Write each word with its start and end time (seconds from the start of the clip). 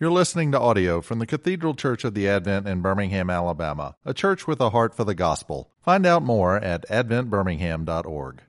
You're 0.00 0.10
listening 0.10 0.50
to 0.52 0.58
audio 0.58 1.02
from 1.02 1.18
the 1.18 1.26
Cathedral 1.26 1.74
Church 1.74 2.04
of 2.04 2.14
the 2.14 2.26
Advent 2.26 2.66
in 2.66 2.80
Birmingham, 2.80 3.28
Alabama, 3.28 3.96
a 4.02 4.14
church 4.14 4.46
with 4.46 4.58
a 4.58 4.70
heart 4.70 4.94
for 4.94 5.04
the 5.04 5.14
gospel. 5.14 5.68
Find 5.84 6.06
out 6.06 6.22
more 6.22 6.56
at 6.56 6.88
adventbirmingham.org. 6.88 8.40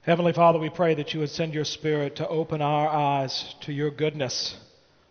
Heavenly 0.00 0.32
Father, 0.32 0.58
we 0.58 0.68
pray 0.68 0.94
that 0.94 1.14
you 1.14 1.20
would 1.20 1.30
send 1.30 1.54
your 1.54 1.64
Spirit 1.64 2.16
to 2.16 2.26
open 2.26 2.62
our 2.62 2.88
eyes 2.88 3.54
to 3.60 3.72
your 3.72 3.92
goodness, 3.92 4.56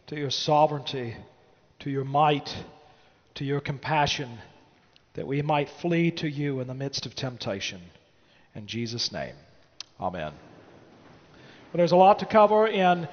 to 0.08 0.18
your 0.18 0.30
sovereignty, 0.30 1.16
to 1.80 1.90
your 1.90 2.04
might, 2.04 2.54
to 3.36 3.46
your 3.46 3.62
compassion, 3.62 4.40
that 5.14 5.26
we 5.26 5.42
might 5.42 5.70
flee 5.70 6.12
to 6.12 6.28
you 6.30 6.60
in 6.60 6.68
the 6.68 6.74
midst 6.74 7.06
of 7.06 7.16
temptation. 7.16 7.80
In 8.56 8.68
Jesus' 8.68 9.10
name, 9.10 9.36
amen. 10.02 10.34
Well, 10.34 11.78
there's 11.78 11.94
a 11.94 11.96
lot 11.96 12.20
to 12.20 12.26
cover 12.26 12.68
in 12.68 13.08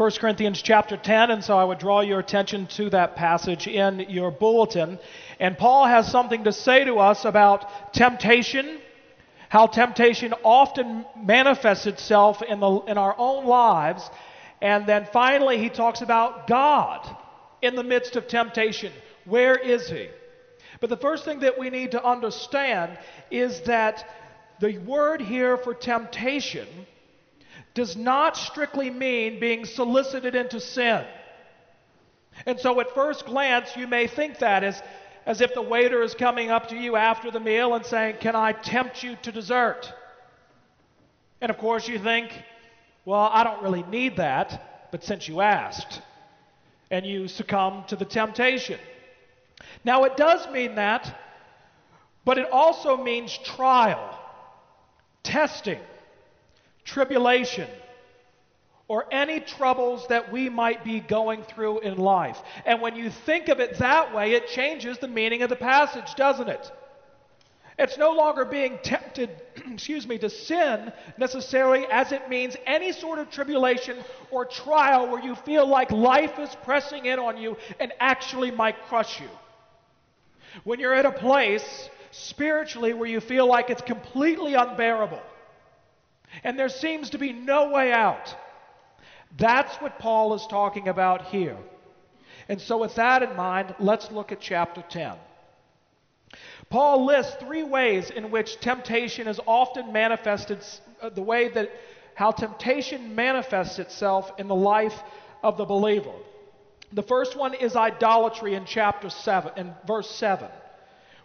1 0.00 0.12
Corinthians 0.12 0.62
chapter 0.62 0.96
10, 0.96 1.30
and 1.30 1.44
so 1.44 1.58
I 1.58 1.64
would 1.64 1.76
draw 1.76 2.00
your 2.00 2.20
attention 2.20 2.66
to 2.68 2.88
that 2.88 3.16
passage 3.16 3.66
in 3.66 4.06
your 4.08 4.30
bulletin. 4.30 4.98
And 5.38 5.58
Paul 5.58 5.84
has 5.84 6.10
something 6.10 6.44
to 6.44 6.54
say 6.54 6.86
to 6.86 7.00
us 7.00 7.26
about 7.26 7.92
temptation, 7.92 8.78
how 9.50 9.66
temptation 9.66 10.32
often 10.42 11.04
manifests 11.22 11.84
itself 11.84 12.40
in, 12.40 12.60
the, 12.60 12.70
in 12.88 12.96
our 12.96 13.14
own 13.18 13.44
lives. 13.44 14.08
And 14.62 14.86
then 14.86 15.06
finally, 15.12 15.58
he 15.58 15.68
talks 15.68 16.00
about 16.00 16.46
God 16.46 17.06
in 17.60 17.76
the 17.76 17.84
midst 17.84 18.16
of 18.16 18.26
temptation. 18.26 18.94
Where 19.26 19.58
is 19.58 19.90
he? 19.90 20.08
But 20.80 20.88
the 20.88 20.96
first 20.96 21.26
thing 21.26 21.40
that 21.40 21.58
we 21.58 21.68
need 21.68 21.90
to 21.90 22.02
understand 22.02 22.96
is 23.30 23.60
that 23.66 24.02
the 24.60 24.78
word 24.78 25.20
here 25.20 25.58
for 25.58 25.74
temptation 25.74 26.66
does 27.74 27.96
not 27.96 28.36
strictly 28.36 28.90
mean 28.90 29.40
being 29.40 29.64
solicited 29.64 30.34
into 30.34 30.60
sin. 30.60 31.04
And 32.46 32.58
so, 32.58 32.80
at 32.80 32.94
first 32.94 33.26
glance, 33.26 33.76
you 33.76 33.86
may 33.86 34.06
think 34.06 34.38
that 34.38 34.64
as, 34.64 34.82
as 35.26 35.40
if 35.40 35.54
the 35.54 35.62
waiter 35.62 36.02
is 36.02 36.14
coming 36.14 36.50
up 36.50 36.68
to 36.68 36.76
you 36.76 36.96
after 36.96 37.30
the 37.30 37.40
meal 37.40 37.74
and 37.74 37.84
saying, 37.84 38.16
Can 38.20 38.34
I 38.34 38.52
tempt 38.52 39.02
you 39.02 39.16
to 39.22 39.32
dessert? 39.32 39.92
And 41.40 41.50
of 41.50 41.58
course, 41.58 41.86
you 41.86 41.98
think, 41.98 42.30
Well, 43.04 43.28
I 43.32 43.44
don't 43.44 43.62
really 43.62 43.82
need 43.84 44.16
that, 44.16 44.88
but 44.90 45.04
since 45.04 45.28
you 45.28 45.40
asked, 45.40 46.00
and 46.90 47.06
you 47.06 47.28
succumb 47.28 47.84
to 47.88 47.96
the 47.96 48.04
temptation. 48.04 48.80
Now, 49.84 50.04
it 50.04 50.16
does 50.16 50.48
mean 50.50 50.74
that, 50.76 51.18
but 52.24 52.38
it 52.38 52.50
also 52.50 52.96
means 52.96 53.36
trial, 53.38 54.18
testing 55.22 55.78
tribulation, 56.84 57.68
or 58.88 59.06
any 59.12 59.38
troubles 59.38 60.06
that 60.08 60.32
we 60.32 60.48
might 60.48 60.82
be 60.82 60.98
going 60.98 61.42
through 61.44 61.78
in 61.80 61.96
life. 61.96 62.38
And 62.66 62.80
when 62.80 62.96
you 62.96 63.10
think 63.10 63.48
of 63.48 63.60
it 63.60 63.78
that 63.78 64.12
way, 64.14 64.32
it 64.32 64.48
changes 64.48 64.98
the 64.98 65.06
meaning 65.06 65.42
of 65.42 65.48
the 65.48 65.56
passage, 65.56 66.14
doesn't 66.16 66.48
it? 66.48 66.72
It's 67.78 67.96
no 67.96 68.10
longer 68.12 68.44
being 68.44 68.78
tempted, 68.82 69.30
excuse 69.72 70.06
me, 70.06 70.18
to 70.18 70.28
sin 70.28 70.92
necessarily 71.16 71.86
as 71.86 72.12
it 72.12 72.28
means 72.28 72.56
any 72.66 72.92
sort 72.92 73.18
of 73.18 73.30
tribulation 73.30 73.96
or 74.30 74.44
trial 74.44 75.08
where 75.08 75.22
you 75.22 75.34
feel 75.34 75.66
like 75.66 75.90
life 75.90 76.38
is 76.38 76.54
pressing 76.62 77.06
in 77.06 77.18
on 77.18 77.38
you 77.38 77.56
and 77.78 77.92
actually 78.00 78.50
might 78.50 78.76
crush 78.88 79.20
you. 79.20 79.28
When 80.64 80.80
you're 80.80 80.94
at 80.94 81.06
a 81.06 81.12
place 81.12 81.88
spiritually 82.10 82.92
where 82.92 83.08
you 83.08 83.20
feel 83.20 83.46
like 83.46 83.70
it's 83.70 83.82
completely 83.82 84.54
unbearable 84.54 85.22
and 86.44 86.58
there 86.58 86.68
seems 86.68 87.10
to 87.10 87.18
be 87.18 87.32
no 87.32 87.70
way 87.70 87.92
out. 87.92 88.34
That's 89.36 89.74
what 89.76 89.98
Paul 89.98 90.34
is 90.34 90.46
talking 90.48 90.88
about 90.88 91.26
here. 91.26 91.56
And 92.48 92.60
so, 92.60 92.78
with 92.78 92.96
that 92.96 93.22
in 93.22 93.36
mind, 93.36 93.74
let's 93.78 94.10
look 94.10 94.32
at 94.32 94.40
chapter 94.40 94.82
10. 94.88 95.14
Paul 96.68 97.06
lists 97.06 97.36
three 97.40 97.62
ways 97.62 98.10
in 98.10 98.30
which 98.30 98.60
temptation 98.60 99.28
is 99.28 99.40
often 99.46 99.92
manifested, 99.92 100.64
uh, 101.00 101.10
the 101.10 101.22
way 101.22 101.48
that 101.48 101.70
how 102.14 102.30
temptation 102.30 103.14
manifests 103.14 103.78
itself 103.78 104.32
in 104.38 104.48
the 104.48 104.54
life 104.54 105.00
of 105.42 105.56
the 105.56 105.64
believer. 105.64 106.12
The 106.92 107.02
first 107.02 107.36
one 107.36 107.54
is 107.54 107.76
idolatry 107.76 108.54
in 108.54 108.64
chapter 108.64 109.10
7, 109.10 109.52
in 109.56 109.74
verse 109.86 110.10
7 110.10 110.48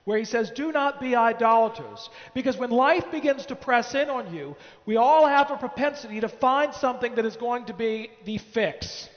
where 0.05 0.17
he 0.17 0.25
says, 0.25 0.51
Do 0.51 0.71
not 0.71 1.01
be 1.01 1.16
idolaters. 1.16 2.09
Because 2.33 2.57
when 2.57 2.69
life 2.69 3.11
begins 3.11 3.47
to 3.47 3.55
press 3.55 3.93
in 3.93 4.09
on 4.09 4.33
you, 4.33 4.55
we 4.85 4.95
all 4.95 5.27
have 5.27 5.51
a 5.51 5.57
propensity 5.57 6.21
to 6.21 6.29
find 6.29 6.73
something 6.73 7.16
that 7.16 7.25
is 7.25 7.35
going 7.35 7.66
to 7.66 7.73
be 7.73 8.09
the 8.23 8.38
fix. 8.38 9.09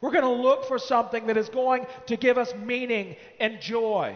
We're 0.00 0.12
going 0.12 0.24
to 0.24 0.42
look 0.42 0.66
for 0.66 0.78
something 0.78 1.28
that 1.28 1.36
is 1.36 1.48
going 1.48 1.86
to 2.06 2.16
give 2.16 2.36
us 2.36 2.52
meaning 2.54 3.16
and 3.40 3.60
joy. 3.60 4.14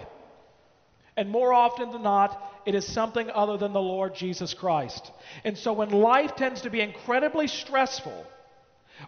And 1.16 1.30
more 1.30 1.52
often 1.52 1.90
than 1.90 2.02
not, 2.02 2.38
it 2.66 2.74
is 2.74 2.86
something 2.86 3.30
other 3.30 3.56
than 3.56 3.72
the 3.72 3.80
Lord 3.80 4.14
Jesus 4.14 4.52
Christ. 4.52 5.10
And 5.44 5.56
so 5.56 5.72
when 5.72 5.90
life 5.90 6.36
tends 6.36 6.62
to 6.62 6.70
be 6.70 6.80
incredibly 6.80 7.46
stressful, 7.46 8.26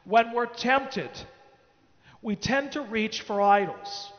when 0.04 0.32
we're 0.32 0.46
tempted, 0.46 1.10
we 2.22 2.36
tend 2.36 2.72
to 2.72 2.82
reach 2.82 3.22
for 3.22 3.40
idols. 3.40 4.12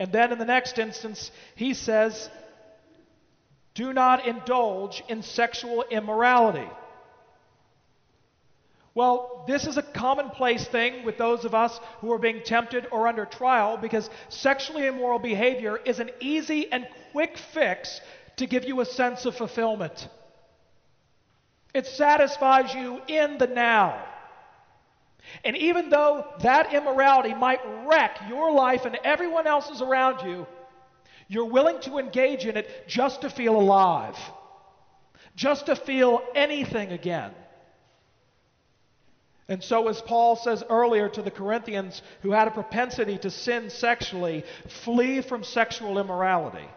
And 0.00 0.10
then 0.10 0.32
in 0.32 0.38
the 0.38 0.46
next 0.46 0.78
instance, 0.78 1.30
he 1.56 1.74
says, 1.74 2.30
Do 3.74 3.92
not 3.92 4.26
indulge 4.26 5.04
in 5.10 5.22
sexual 5.22 5.84
immorality. 5.90 6.68
Well, 8.94 9.44
this 9.46 9.66
is 9.66 9.76
a 9.76 9.82
commonplace 9.82 10.66
thing 10.66 11.04
with 11.04 11.18
those 11.18 11.44
of 11.44 11.54
us 11.54 11.78
who 12.00 12.12
are 12.12 12.18
being 12.18 12.42
tempted 12.42 12.86
or 12.90 13.06
under 13.08 13.26
trial 13.26 13.76
because 13.76 14.08
sexually 14.30 14.86
immoral 14.86 15.18
behavior 15.18 15.76
is 15.76 16.00
an 16.00 16.10
easy 16.18 16.72
and 16.72 16.88
quick 17.12 17.36
fix 17.36 18.00
to 18.38 18.46
give 18.46 18.64
you 18.64 18.80
a 18.80 18.86
sense 18.86 19.26
of 19.26 19.36
fulfillment. 19.36 20.08
It 21.74 21.86
satisfies 21.86 22.74
you 22.74 23.02
in 23.06 23.36
the 23.36 23.46
now. 23.46 24.02
And 25.44 25.56
even 25.56 25.90
though 25.90 26.26
that 26.42 26.72
immorality 26.74 27.34
might 27.34 27.60
wreck 27.86 28.18
your 28.28 28.52
life 28.52 28.84
and 28.84 28.98
everyone 29.04 29.46
else's 29.46 29.82
around 29.82 30.26
you, 30.26 30.46
you're 31.28 31.46
willing 31.46 31.80
to 31.82 31.98
engage 31.98 32.44
in 32.44 32.56
it 32.56 32.88
just 32.88 33.22
to 33.22 33.30
feel 33.30 33.56
alive, 33.56 34.16
just 35.36 35.66
to 35.66 35.76
feel 35.76 36.22
anything 36.34 36.90
again. 36.90 37.32
And 39.48 39.62
so, 39.64 39.88
as 39.88 40.00
Paul 40.00 40.36
says 40.36 40.62
earlier 40.70 41.08
to 41.08 41.22
the 41.22 41.30
Corinthians 41.30 42.02
who 42.22 42.30
had 42.30 42.46
a 42.46 42.52
propensity 42.52 43.18
to 43.18 43.30
sin 43.30 43.68
sexually, 43.68 44.44
flee 44.68 45.20
from 45.22 45.42
sexual 45.42 45.98
immorality. 45.98 46.68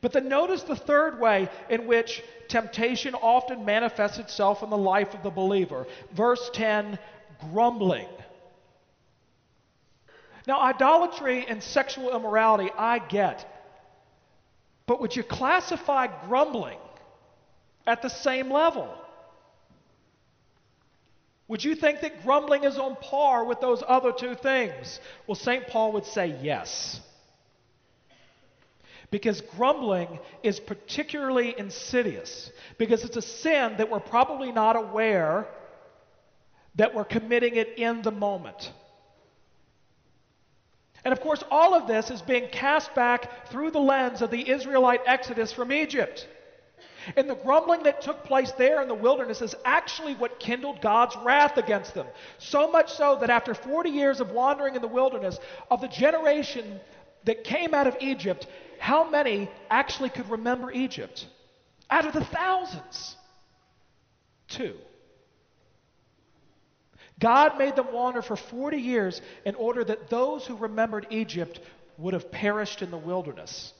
But 0.00 0.12
then 0.12 0.28
notice 0.28 0.62
the 0.62 0.76
third 0.76 1.18
way 1.18 1.48
in 1.68 1.86
which 1.86 2.22
temptation 2.48 3.14
often 3.14 3.64
manifests 3.64 4.18
itself 4.18 4.62
in 4.62 4.70
the 4.70 4.76
life 4.76 5.14
of 5.14 5.22
the 5.22 5.30
believer. 5.30 5.86
Verse 6.12 6.50
10 6.52 6.98
grumbling. 7.52 8.08
Now, 10.46 10.60
idolatry 10.60 11.44
and 11.46 11.62
sexual 11.62 12.14
immorality, 12.16 12.70
I 12.76 13.00
get. 13.00 13.46
But 14.86 15.00
would 15.00 15.14
you 15.14 15.22
classify 15.22 16.06
grumbling 16.26 16.78
at 17.86 18.00
the 18.00 18.08
same 18.08 18.50
level? 18.50 18.88
Would 21.48 21.64
you 21.64 21.74
think 21.74 22.00
that 22.00 22.22
grumbling 22.22 22.64
is 22.64 22.78
on 22.78 22.96
par 22.96 23.44
with 23.44 23.60
those 23.60 23.82
other 23.86 24.12
two 24.12 24.34
things? 24.34 25.00
Well, 25.26 25.34
St. 25.34 25.66
Paul 25.66 25.92
would 25.92 26.06
say 26.06 26.36
yes. 26.42 27.00
Because 29.10 29.40
grumbling 29.40 30.18
is 30.42 30.60
particularly 30.60 31.54
insidious, 31.58 32.50
because 32.76 33.04
it's 33.04 33.16
a 33.16 33.22
sin 33.22 33.76
that 33.78 33.90
we're 33.90 34.00
probably 34.00 34.52
not 34.52 34.76
aware 34.76 35.46
that 36.74 36.94
we're 36.94 37.04
committing 37.04 37.56
it 37.56 37.78
in 37.78 38.02
the 38.02 38.10
moment. 38.10 38.72
And 41.04 41.12
of 41.12 41.20
course, 41.20 41.42
all 41.50 41.74
of 41.74 41.86
this 41.86 42.10
is 42.10 42.20
being 42.20 42.48
cast 42.50 42.94
back 42.94 43.48
through 43.48 43.70
the 43.70 43.80
lens 43.80 44.20
of 44.20 44.30
the 44.30 44.48
Israelite 44.48 45.00
exodus 45.06 45.52
from 45.52 45.72
Egypt. 45.72 46.28
And 47.16 47.30
the 47.30 47.34
grumbling 47.34 47.84
that 47.84 48.02
took 48.02 48.24
place 48.24 48.52
there 48.52 48.82
in 48.82 48.88
the 48.88 48.94
wilderness 48.94 49.40
is 49.40 49.54
actually 49.64 50.14
what 50.14 50.38
kindled 50.38 50.82
God's 50.82 51.16
wrath 51.24 51.56
against 51.56 51.94
them. 51.94 52.06
So 52.38 52.70
much 52.70 52.92
so 52.92 53.16
that 53.20 53.30
after 53.30 53.54
40 53.54 53.88
years 53.90 54.20
of 54.20 54.32
wandering 54.32 54.74
in 54.74 54.82
the 54.82 54.88
wilderness, 54.88 55.38
of 55.70 55.80
the 55.80 55.88
generation 55.88 56.80
that 57.24 57.44
came 57.44 57.72
out 57.72 57.86
of 57.86 57.96
Egypt, 58.00 58.46
how 58.78 59.08
many 59.08 59.50
actually 59.70 60.10
could 60.10 60.30
remember 60.30 60.70
Egypt? 60.70 61.26
Out 61.90 62.06
of 62.06 62.12
the 62.12 62.24
thousands, 62.24 63.16
two. 64.48 64.74
God 67.20 67.58
made 67.58 67.74
them 67.74 67.92
wander 67.92 68.22
for 68.22 68.36
40 68.36 68.76
years 68.76 69.20
in 69.44 69.54
order 69.56 69.82
that 69.84 70.08
those 70.08 70.46
who 70.46 70.56
remembered 70.56 71.06
Egypt 71.10 71.60
would 71.96 72.14
have 72.14 72.30
perished 72.30 72.82
in 72.82 72.90
the 72.90 72.98
wilderness. 72.98 73.72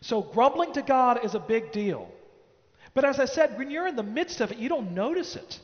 So, 0.00 0.22
grumbling 0.22 0.72
to 0.74 0.82
God 0.82 1.24
is 1.24 1.34
a 1.34 1.40
big 1.40 1.72
deal. 1.72 2.10
But 2.94 3.04
as 3.04 3.18
I 3.18 3.24
said, 3.24 3.56
when 3.56 3.70
you're 3.70 3.86
in 3.86 3.96
the 3.96 4.02
midst 4.02 4.40
of 4.40 4.52
it, 4.52 4.58
you 4.58 4.68
don't 4.68 4.92
notice 4.92 5.36
it. 5.36 5.60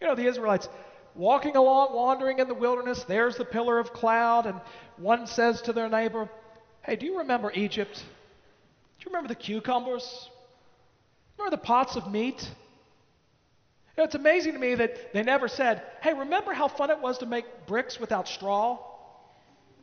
You 0.00 0.08
know, 0.08 0.14
the 0.14 0.26
Israelites, 0.26 0.68
walking 1.14 1.56
along, 1.56 1.94
wandering 1.94 2.38
in 2.40 2.48
the 2.48 2.54
wilderness. 2.54 3.04
There's 3.04 3.36
the 3.36 3.44
pillar 3.44 3.78
of 3.78 3.92
cloud, 3.92 4.46
and 4.46 4.60
one 4.96 5.26
says 5.26 5.62
to 5.62 5.72
their 5.72 5.88
neighbor, 5.88 6.28
Hey, 6.86 6.94
do 6.94 7.04
you 7.04 7.18
remember 7.18 7.50
Egypt? 7.52 7.96
Do 7.96 9.04
you 9.04 9.06
remember 9.06 9.26
the 9.26 9.34
cucumbers? 9.34 10.30
Remember 11.36 11.56
the 11.56 11.62
pots 11.62 11.96
of 11.96 12.12
meat? 12.12 12.40
You 12.40 14.02
know, 14.02 14.04
it's 14.04 14.14
amazing 14.14 14.52
to 14.52 14.58
me 14.60 14.76
that 14.76 15.12
they 15.12 15.24
never 15.24 15.48
said, 15.48 15.82
Hey, 16.00 16.14
remember 16.14 16.52
how 16.52 16.68
fun 16.68 16.90
it 16.90 17.00
was 17.00 17.18
to 17.18 17.26
make 17.26 17.44
bricks 17.66 17.98
without 17.98 18.28
straw? 18.28 18.78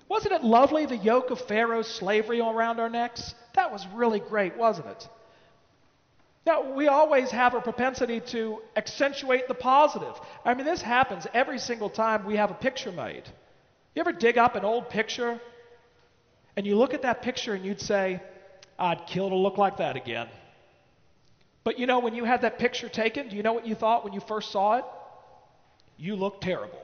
Wasn't 0.08 0.34
it 0.34 0.46
lovely, 0.46 0.86
the 0.86 0.96
yoke 0.96 1.30
of 1.30 1.42
Pharaoh's 1.42 1.88
slavery 1.88 2.40
around 2.40 2.80
our 2.80 2.90
necks? 2.90 3.36
That 3.56 3.72
was 3.72 3.86
really 3.94 4.22
great, 4.22 4.56
wasn't 4.56 4.88
it? 4.88 5.10
Now, 6.46 6.74
we 6.74 6.88
always 6.88 7.32
have 7.32 7.54
a 7.54 7.60
propensity 7.60 8.22
to 8.28 8.60
accentuate 8.78 9.50
the 9.50 9.54
positive. 9.54 10.14
I 10.46 10.54
mean, 10.54 10.66
this 10.66 10.82
happens 10.82 11.28
every 11.34 11.60
single 11.60 11.90
time 11.90 12.26
we 12.26 12.38
have 12.38 12.52
a 12.52 12.56
picture 12.56 12.92
made. 12.94 13.24
You 13.94 14.00
ever 14.00 14.14
dig 14.14 14.38
up 14.38 14.56
an 14.56 14.64
old 14.64 14.90
picture 14.90 15.42
and 16.56 16.66
you 16.66 16.76
look 16.76 16.94
at 16.94 17.02
that 17.02 17.22
picture 17.22 17.54
and 17.54 17.66
you'd 17.66 17.82
say, 17.82 18.22
I'd 18.78 19.06
kill 19.08 19.30
to 19.30 19.36
look 19.36 19.58
like 19.58 19.78
that 19.78 19.96
again. 19.96 20.28
But 21.64 21.80
you 21.80 21.88
know, 21.88 22.00
when 22.00 22.14
you 22.14 22.26
had 22.26 22.42
that 22.42 22.60
picture 22.60 22.90
taken, 22.90 23.30
do 23.30 23.36
you 23.36 23.44
know 23.44 23.54
what 23.54 23.66
you 23.66 23.76
thought 23.76 24.04
when 24.04 24.14
you 24.14 24.20
first 24.20 24.52
saw 24.52 24.78
it? 24.78 24.86
You 25.98 26.16
look 26.16 26.42
terrible. 26.42 26.82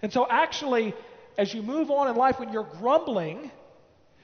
And 0.00 0.12
so, 0.12 0.26
actually, 0.28 0.94
as 1.36 1.52
you 1.52 1.62
move 1.62 1.90
on 1.90 2.08
in 2.08 2.14
life, 2.14 2.38
when 2.38 2.52
you're 2.52 2.68
grumbling, 2.78 3.50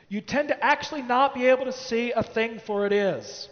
you 0.08 0.20
tend 0.20 0.48
to 0.48 0.64
actually 0.64 1.02
not 1.02 1.34
be 1.34 1.46
able 1.46 1.64
to 1.64 1.72
see 1.72 2.12
a 2.12 2.22
thing 2.22 2.60
for 2.64 2.86
it 2.86 2.92
is. 2.92 3.48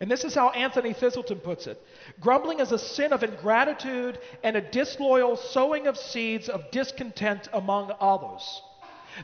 And 0.00 0.10
this 0.10 0.24
is 0.24 0.34
how 0.34 0.50
Anthony 0.50 0.94
Thiselton 0.94 1.42
puts 1.42 1.66
it 1.66 1.80
Grumbling 2.20 2.60
is 2.60 2.72
a 2.72 2.78
sin 2.78 3.12
of 3.12 3.22
ingratitude 3.22 4.18
and 4.42 4.56
a 4.56 4.70
disloyal 4.70 5.36
sowing 5.36 5.86
of 5.86 5.96
seeds 5.96 6.48
of 6.48 6.70
discontent 6.70 7.48
among 7.52 7.92
others. 8.00 8.62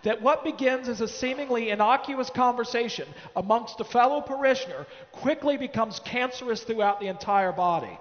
That 0.03 0.21
what 0.21 0.45
begins 0.45 0.89
as 0.89 1.01
a 1.01 1.09
seemingly 1.09 1.71
innocuous 1.71 2.29
conversation 2.31 3.09
amongst 3.35 3.81
a 3.81 3.85
fellow 3.85 4.21
parishioner 4.21 4.87
quickly 5.13 5.57
becomes 5.57 6.01
cancerous 6.01 6.63
throughout 6.63 7.01
the 7.01 7.07
entire 7.07 7.53
body. 7.53 7.99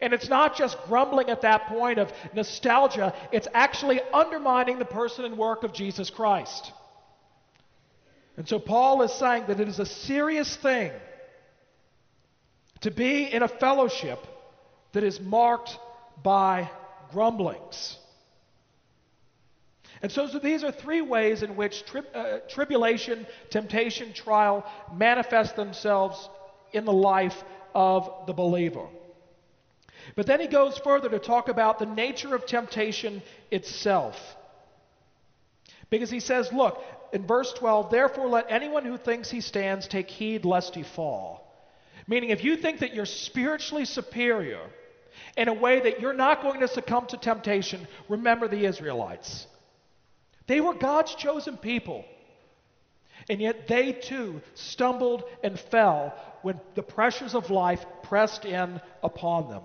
And 0.00 0.12
it's 0.12 0.28
not 0.28 0.56
just 0.56 0.78
grumbling 0.86 1.28
at 1.28 1.42
that 1.42 1.66
point 1.66 1.98
of 1.98 2.12
nostalgia, 2.34 3.14
it's 3.32 3.48
actually 3.52 4.00
undermining 4.12 4.78
the 4.78 4.84
person 4.84 5.24
and 5.24 5.36
work 5.36 5.64
of 5.64 5.72
Jesus 5.72 6.10
Christ. 6.10 6.72
And 8.36 8.48
so 8.48 8.58
Paul 8.58 9.02
is 9.02 9.12
saying 9.12 9.44
that 9.48 9.60
it 9.60 9.68
is 9.68 9.80
a 9.80 9.86
serious 9.86 10.56
thing 10.56 10.92
to 12.80 12.90
be 12.90 13.24
in 13.24 13.42
a 13.42 13.48
fellowship 13.48 14.24
that 14.92 15.04
is 15.04 15.20
marked 15.20 15.78
by 16.22 16.70
grumblings. 17.12 17.96
And 20.00 20.12
so, 20.12 20.28
so 20.28 20.38
these 20.38 20.62
are 20.62 20.70
three 20.70 21.00
ways 21.00 21.42
in 21.42 21.56
which 21.56 21.84
tri- 21.84 22.02
uh, 22.14 22.38
tribulation, 22.48 23.26
temptation, 23.50 24.12
trial 24.12 24.64
manifest 24.94 25.56
themselves 25.56 26.28
in 26.72 26.84
the 26.84 26.92
life 26.92 27.42
of 27.74 28.26
the 28.26 28.32
believer. 28.32 28.86
But 30.14 30.26
then 30.26 30.40
he 30.40 30.46
goes 30.46 30.78
further 30.78 31.08
to 31.08 31.18
talk 31.18 31.48
about 31.48 31.78
the 31.78 31.86
nature 31.86 32.34
of 32.34 32.46
temptation 32.46 33.22
itself. 33.50 34.16
Because 35.90 36.10
he 36.10 36.20
says, 36.20 36.52
look, 36.52 36.82
in 37.12 37.26
verse 37.26 37.52
12, 37.54 37.90
therefore 37.90 38.28
let 38.28 38.46
anyone 38.50 38.84
who 38.84 38.96
thinks 38.96 39.30
he 39.30 39.40
stands 39.40 39.88
take 39.88 40.08
heed 40.08 40.44
lest 40.44 40.74
he 40.74 40.82
fall. 40.82 41.47
Meaning, 42.08 42.30
if 42.30 42.42
you 42.42 42.56
think 42.56 42.80
that 42.80 42.94
you're 42.94 43.06
spiritually 43.06 43.84
superior 43.84 44.62
in 45.36 45.46
a 45.48 45.52
way 45.52 45.80
that 45.80 46.00
you're 46.00 46.14
not 46.14 46.42
going 46.42 46.60
to 46.60 46.68
succumb 46.68 47.06
to 47.06 47.18
temptation, 47.18 47.86
remember 48.08 48.48
the 48.48 48.64
Israelites. 48.64 49.46
They 50.46 50.60
were 50.60 50.74
God's 50.74 51.14
chosen 51.14 51.58
people. 51.58 52.06
And 53.28 53.40
yet 53.40 53.68
they 53.68 53.92
too 53.92 54.40
stumbled 54.54 55.24
and 55.44 55.60
fell 55.60 56.14
when 56.40 56.58
the 56.74 56.82
pressures 56.82 57.34
of 57.34 57.50
life 57.50 57.84
pressed 58.04 58.46
in 58.46 58.80
upon 59.02 59.50
them. 59.50 59.62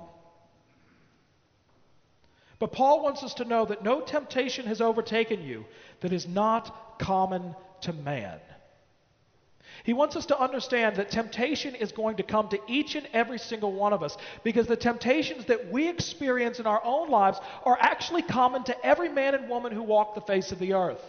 But 2.59 2.73
Paul 2.73 3.03
wants 3.03 3.23
us 3.23 3.35
to 3.35 3.45
know 3.45 3.65
that 3.65 3.83
no 3.83 4.01
temptation 4.01 4.65
has 4.65 4.81
overtaken 4.81 5.43
you 5.43 5.65
that 6.01 6.11
is 6.11 6.27
not 6.27 6.99
common 6.99 7.55
to 7.81 7.93
man. 7.93 8.39
He 9.83 9.91
wants 9.91 10.15
us 10.15 10.27
to 10.27 10.39
understand 10.39 10.95
that 10.95 11.11
temptation 11.11 11.75
is 11.75 11.91
going 11.91 12.15
to 12.15 12.23
come 12.23 12.47
to 12.49 12.59
each 12.67 12.95
and 12.95 13.05
every 13.11 13.37
single 13.37 13.73
one 13.73 13.91
of 13.91 14.01
us 14.01 14.17
because 14.41 14.65
the 14.65 14.77
temptations 14.77 15.45
that 15.45 15.71
we 15.71 15.89
experience 15.89 16.59
in 16.59 16.65
our 16.65 16.81
own 16.85 17.09
lives 17.09 17.37
are 17.65 17.77
actually 17.79 18.21
common 18.21 18.63
to 18.63 18.85
every 18.85 19.09
man 19.09 19.35
and 19.35 19.49
woman 19.49 19.73
who 19.73 19.83
walk 19.83 20.15
the 20.15 20.21
face 20.21 20.53
of 20.53 20.59
the 20.59 20.73
earth. 20.73 21.01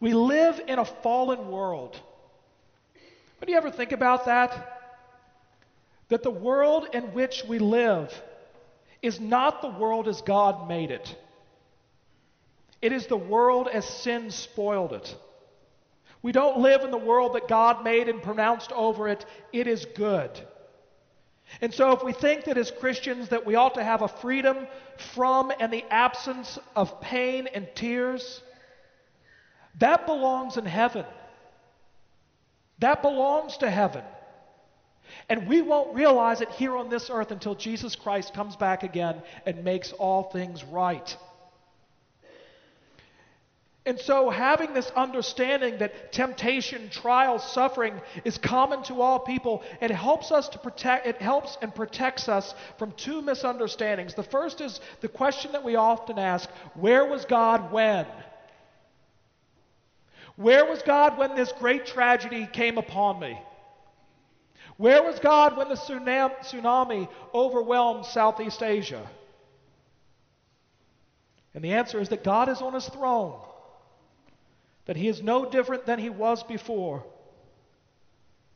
We 0.00 0.14
live 0.14 0.60
in 0.66 0.78
a 0.78 0.84
fallen 0.84 1.50
world. 1.50 2.00
But 3.38 3.46
do 3.46 3.52
you 3.52 3.58
ever 3.58 3.70
think 3.70 3.92
about 3.92 4.24
that? 4.24 4.80
That 6.08 6.22
the 6.22 6.30
world 6.30 6.88
in 6.94 7.12
which 7.12 7.44
we 7.46 7.58
live 7.58 8.12
is 9.02 9.20
not 9.20 9.60
the 9.60 9.68
world 9.68 10.08
as 10.08 10.22
God 10.22 10.68
made 10.68 10.90
it. 10.90 11.16
It 12.80 12.92
is 12.92 13.06
the 13.08 13.16
world 13.16 13.68
as 13.68 13.84
sin 13.84 14.30
spoiled 14.30 14.94
it. 14.94 15.14
We 16.22 16.32
don't 16.32 16.60
live 16.60 16.82
in 16.82 16.90
the 16.90 16.98
world 16.98 17.34
that 17.34 17.48
God 17.48 17.82
made 17.84 18.08
and 18.08 18.22
pronounced 18.22 18.72
over 18.72 19.08
it, 19.08 19.26
it 19.52 19.66
is 19.66 19.84
good. 19.84 20.30
And 21.60 21.74
so 21.74 21.92
if 21.92 22.02
we 22.02 22.12
think 22.12 22.44
that 22.44 22.56
as 22.56 22.70
Christians 22.70 23.28
that 23.28 23.44
we 23.44 23.56
ought 23.56 23.74
to 23.74 23.84
have 23.84 24.02
a 24.02 24.08
freedom 24.08 24.66
from 25.14 25.52
and 25.58 25.72
the 25.72 25.84
absence 25.90 26.58
of 26.74 27.00
pain 27.00 27.48
and 27.52 27.68
tears, 27.74 28.42
that 29.78 30.06
belongs 30.06 30.56
in 30.56 30.64
heaven. 30.64 31.04
That 32.78 33.02
belongs 33.02 33.58
to 33.58 33.70
heaven. 33.70 34.04
And 35.28 35.46
we 35.46 35.60
won't 35.60 35.94
realize 35.94 36.40
it 36.40 36.50
here 36.52 36.76
on 36.76 36.88
this 36.88 37.10
earth 37.10 37.30
until 37.30 37.54
Jesus 37.54 37.96
Christ 37.96 38.32
comes 38.32 38.56
back 38.56 38.82
again 38.82 39.22
and 39.44 39.64
makes 39.64 39.92
all 39.92 40.24
things 40.24 40.64
right. 40.64 41.16
And 43.84 43.98
so, 43.98 44.30
having 44.30 44.74
this 44.74 44.90
understanding 44.94 45.78
that 45.78 46.12
temptation, 46.12 46.88
trial, 46.88 47.40
suffering 47.40 48.00
is 48.24 48.38
common 48.38 48.84
to 48.84 49.02
all 49.02 49.18
people, 49.18 49.64
it 49.80 49.90
helps 49.90 50.30
us 50.30 50.48
to 50.50 50.58
protect, 50.58 51.06
it 51.06 51.20
helps 51.20 51.58
and 51.60 51.74
protects 51.74 52.28
us 52.28 52.54
from 52.78 52.92
two 52.92 53.22
misunderstandings. 53.22 54.14
The 54.14 54.22
first 54.22 54.60
is 54.60 54.80
the 55.00 55.08
question 55.08 55.52
that 55.52 55.64
we 55.64 55.74
often 55.74 56.16
ask 56.16 56.48
where 56.74 57.04
was 57.04 57.24
God 57.24 57.72
when? 57.72 58.06
Where 60.36 60.64
was 60.64 60.80
God 60.82 61.18
when 61.18 61.34
this 61.34 61.52
great 61.58 61.84
tragedy 61.84 62.48
came 62.52 62.78
upon 62.78 63.18
me? 63.18 63.36
Where 64.76 65.02
was 65.02 65.18
God 65.18 65.56
when 65.56 65.68
the 65.68 65.74
tsunami 65.74 67.08
overwhelmed 67.34 68.06
Southeast 68.06 68.62
Asia? 68.62 69.06
And 71.54 71.62
the 71.62 71.74
answer 71.74 72.00
is 72.00 72.08
that 72.10 72.24
God 72.24 72.48
is 72.48 72.62
on 72.62 72.72
his 72.74 72.88
throne, 72.88 73.38
that 74.86 74.96
he 74.96 75.08
is 75.08 75.22
no 75.22 75.48
different 75.48 75.86
than 75.86 75.98
he 75.98 76.10
was 76.10 76.42
before. 76.42 77.04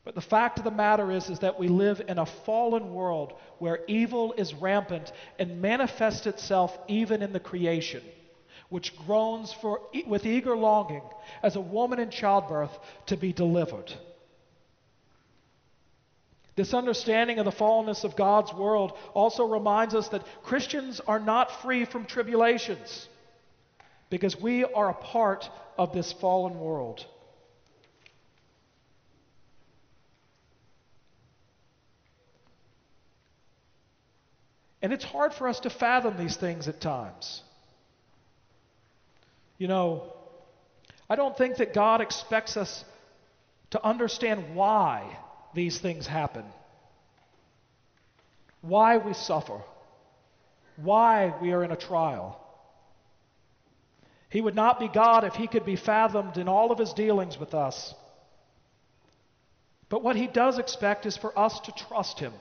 But 0.04 0.14
the 0.14 0.20
fact 0.20 0.58
of 0.58 0.64
the 0.64 0.70
matter 0.70 1.10
is, 1.10 1.28
is 1.28 1.40
that 1.40 1.58
we 1.58 1.68
live 1.68 2.00
in 2.06 2.18
a 2.18 2.26
fallen 2.26 2.94
world 2.94 3.32
where 3.58 3.80
evil 3.88 4.34
is 4.34 4.54
rampant 4.54 5.12
and 5.38 5.60
manifests 5.60 6.26
itself 6.26 6.76
even 6.86 7.22
in 7.22 7.32
the 7.32 7.40
creation, 7.40 8.02
which 8.68 8.96
groans 8.96 9.52
for, 9.52 9.80
with 10.06 10.24
eager 10.24 10.56
longing 10.56 11.02
as 11.42 11.56
a 11.56 11.60
woman 11.60 11.98
in 11.98 12.10
childbirth 12.10 12.70
to 13.06 13.16
be 13.16 13.32
delivered. 13.32 13.92
This 16.54 16.72
understanding 16.72 17.38
of 17.38 17.44
the 17.44 17.50
fallenness 17.50 18.04
of 18.04 18.16
God's 18.16 18.52
world 18.54 18.96
also 19.12 19.44
reminds 19.44 19.94
us 19.94 20.08
that 20.08 20.26
Christians 20.42 21.00
are 21.00 21.20
not 21.20 21.62
free 21.62 21.84
from 21.84 22.06
tribulations 22.06 23.08
because 24.10 24.40
we 24.40 24.64
are 24.64 24.90
a 24.90 24.94
part 24.94 25.48
of 25.76 25.92
this 25.92 26.12
fallen 26.12 26.58
world. 26.58 27.04
And 34.82 34.92
it's 34.92 35.04
hard 35.04 35.34
for 35.34 35.48
us 35.48 35.60
to 35.60 35.70
fathom 35.70 36.16
these 36.16 36.36
things 36.36 36.68
at 36.68 36.80
times. 36.80 37.42
You 39.58 39.68
know, 39.68 40.12
I 41.08 41.16
don't 41.16 41.36
think 41.36 41.56
that 41.56 41.74
God 41.74 42.00
expects 42.00 42.56
us 42.56 42.84
to 43.70 43.84
understand 43.84 44.54
why 44.54 45.18
these 45.54 45.78
things 45.80 46.06
happen. 46.06 46.44
Why 48.60 48.98
we 48.98 49.14
suffer. 49.14 49.60
Why 50.76 51.34
we 51.40 51.52
are 51.52 51.64
in 51.64 51.72
a 51.72 51.76
trial. 51.76 52.40
He 54.28 54.40
would 54.40 54.54
not 54.54 54.80
be 54.80 54.88
God 54.88 55.24
if 55.24 55.34
he 55.34 55.46
could 55.46 55.64
be 55.64 55.76
fathomed 55.76 56.36
in 56.36 56.48
all 56.48 56.72
of 56.72 56.78
his 56.78 56.92
dealings 56.92 57.38
with 57.38 57.54
us. 57.54 57.94
But 59.88 60.02
what 60.02 60.16
he 60.16 60.26
does 60.26 60.58
expect 60.58 61.06
is 61.06 61.16
for 61.16 61.36
us 61.38 61.60
to 61.60 61.72
trust 61.72 62.18
him. 62.18 62.32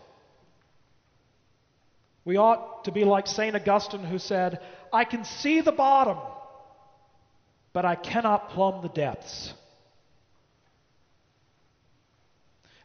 We 2.24 2.38
ought 2.38 2.86
to 2.86 2.92
be 2.92 3.06
like 3.06 3.28
St. 3.28 3.56
Augustine, 3.56 4.04
who 4.04 4.18
said, 4.18 4.60
I 4.92 5.06
can 5.06 5.24
see 5.26 5.62
the 5.62 5.72
bottom, 5.72 6.18
but 7.72 7.86
I 7.86 7.94
cannot 7.94 8.50
plumb 8.50 8.82
the 8.82 8.90
depths. 8.90 9.54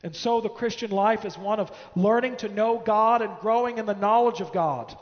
And 0.03 0.15
so 0.15 0.41
the 0.43 0.51
Christian 0.51 0.91
life 0.91 1.25
is 1.25 1.39
one 1.39 1.59
of 1.59 1.71
learning 1.95 2.37
to 2.39 2.49
know 2.49 2.79
God 2.79 3.23
and 3.23 3.39
growing 3.41 3.79
in 3.79 3.87
the 3.87 3.95
knowledge 3.95 4.41
of 4.41 4.53
God. 4.53 4.95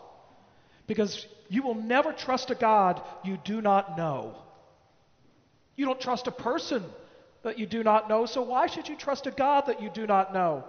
Because 0.88 1.26
you 1.49 1.62
will 1.62 1.76
never 1.76 2.12
trust 2.12 2.50
a 2.50 2.57
God 2.57 3.00
you 3.23 3.38
do 3.45 3.61
not 3.61 3.97
know. 3.97 4.35
You 5.76 5.85
don't 5.85 6.00
trust 6.00 6.26
a 6.26 6.33
person 6.33 6.83
that 7.45 7.59
you 7.59 7.66
do 7.66 7.85
not 7.85 8.09
know, 8.09 8.26
so 8.26 8.42
why 8.42 8.66
should 8.66 8.88
you 8.88 8.97
trust 8.97 9.28
a 9.28 9.30
God 9.30 9.66
that 9.66 9.80
you 9.80 9.90
do 9.90 10.07
not 10.07 10.35
know? 10.35 10.64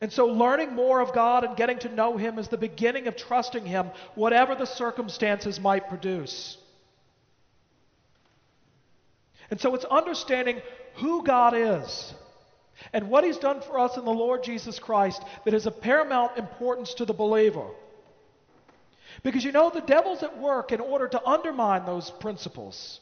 And 0.00 0.12
so, 0.12 0.26
learning 0.26 0.74
more 0.74 1.00
of 1.00 1.14
God 1.14 1.42
and 1.42 1.56
getting 1.56 1.78
to 1.80 1.88
know 1.88 2.16
Him 2.16 2.38
is 2.38 2.48
the 2.48 2.58
beginning 2.58 3.08
of 3.08 3.16
trusting 3.16 3.64
Him, 3.64 3.90
whatever 4.14 4.54
the 4.54 4.66
circumstances 4.66 5.58
might 5.58 5.88
produce. 5.88 6.58
And 9.50 9.58
so, 9.58 9.74
it's 9.74 9.86
understanding 9.86 10.60
who 10.96 11.24
God 11.24 11.54
is 11.56 12.14
and 12.92 13.08
what 13.08 13.24
He's 13.24 13.38
done 13.38 13.62
for 13.62 13.78
us 13.78 13.96
in 13.96 14.04
the 14.04 14.10
Lord 14.10 14.44
Jesus 14.44 14.78
Christ 14.78 15.22
that 15.46 15.54
is 15.54 15.66
of 15.66 15.80
paramount 15.80 16.36
importance 16.36 16.92
to 16.94 17.06
the 17.06 17.14
believer. 17.14 17.66
Because 19.22 19.44
you 19.44 19.52
know, 19.52 19.70
the 19.70 19.80
devil's 19.80 20.22
at 20.22 20.38
work 20.38 20.72
in 20.72 20.80
order 20.80 21.08
to 21.08 21.26
undermine 21.26 21.86
those 21.86 22.10
principles. 22.10 23.00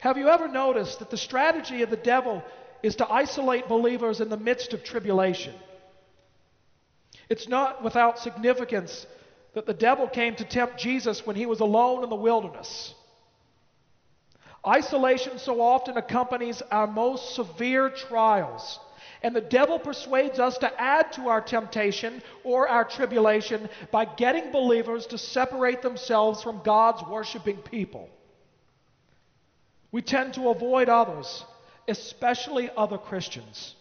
Have 0.00 0.16
you 0.16 0.28
ever 0.28 0.48
noticed 0.48 1.00
that 1.00 1.10
the 1.10 1.16
strategy 1.16 1.82
of 1.82 1.90
the 1.90 1.96
devil 1.96 2.42
is 2.82 2.96
to 2.96 3.10
isolate 3.10 3.68
believers 3.68 4.20
in 4.20 4.28
the 4.28 4.36
midst 4.36 4.72
of 4.72 4.84
tribulation. 4.84 5.54
It's 7.28 7.48
not 7.48 7.82
without 7.82 8.18
significance 8.18 9.06
that 9.54 9.66
the 9.66 9.74
devil 9.74 10.08
came 10.08 10.36
to 10.36 10.44
tempt 10.44 10.78
Jesus 10.78 11.26
when 11.26 11.36
he 11.36 11.46
was 11.46 11.60
alone 11.60 12.04
in 12.04 12.10
the 12.10 12.16
wilderness. 12.16 12.94
Isolation 14.66 15.38
so 15.38 15.60
often 15.60 15.96
accompanies 15.96 16.62
our 16.70 16.86
most 16.86 17.34
severe 17.34 17.90
trials. 17.90 18.78
And 19.22 19.34
the 19.34 19.40
devil 19.40 19.78
persuades 19.78 20.38
us 20.38 20.58
to 20.58 20.80
add 20.80 21.12
to 21.12 21.28
our 21.28 21.40
temptation 21.40 22.22
or 22.44 22.68
our 22.68 22.84
tribulation 22.84 23.68
by 23.90 24.04
getting 24.04 24.52
believers 24.52 25.06
to 25.06 25.18
separate 25.18 25.82
themselves 25.82 26.42
from 26.42 26.62
God's 26.64 27.02
worshiping 27.08 27.56
people. 27.56 28.08
We 29.90 30.02
tend 30.02 30.34
to 30.34 30.50
avoid 30.50 30.88
others 30.88 31.44
especially 31.88 32.70
other 32.76 32.98
Christians. 32.98 33.74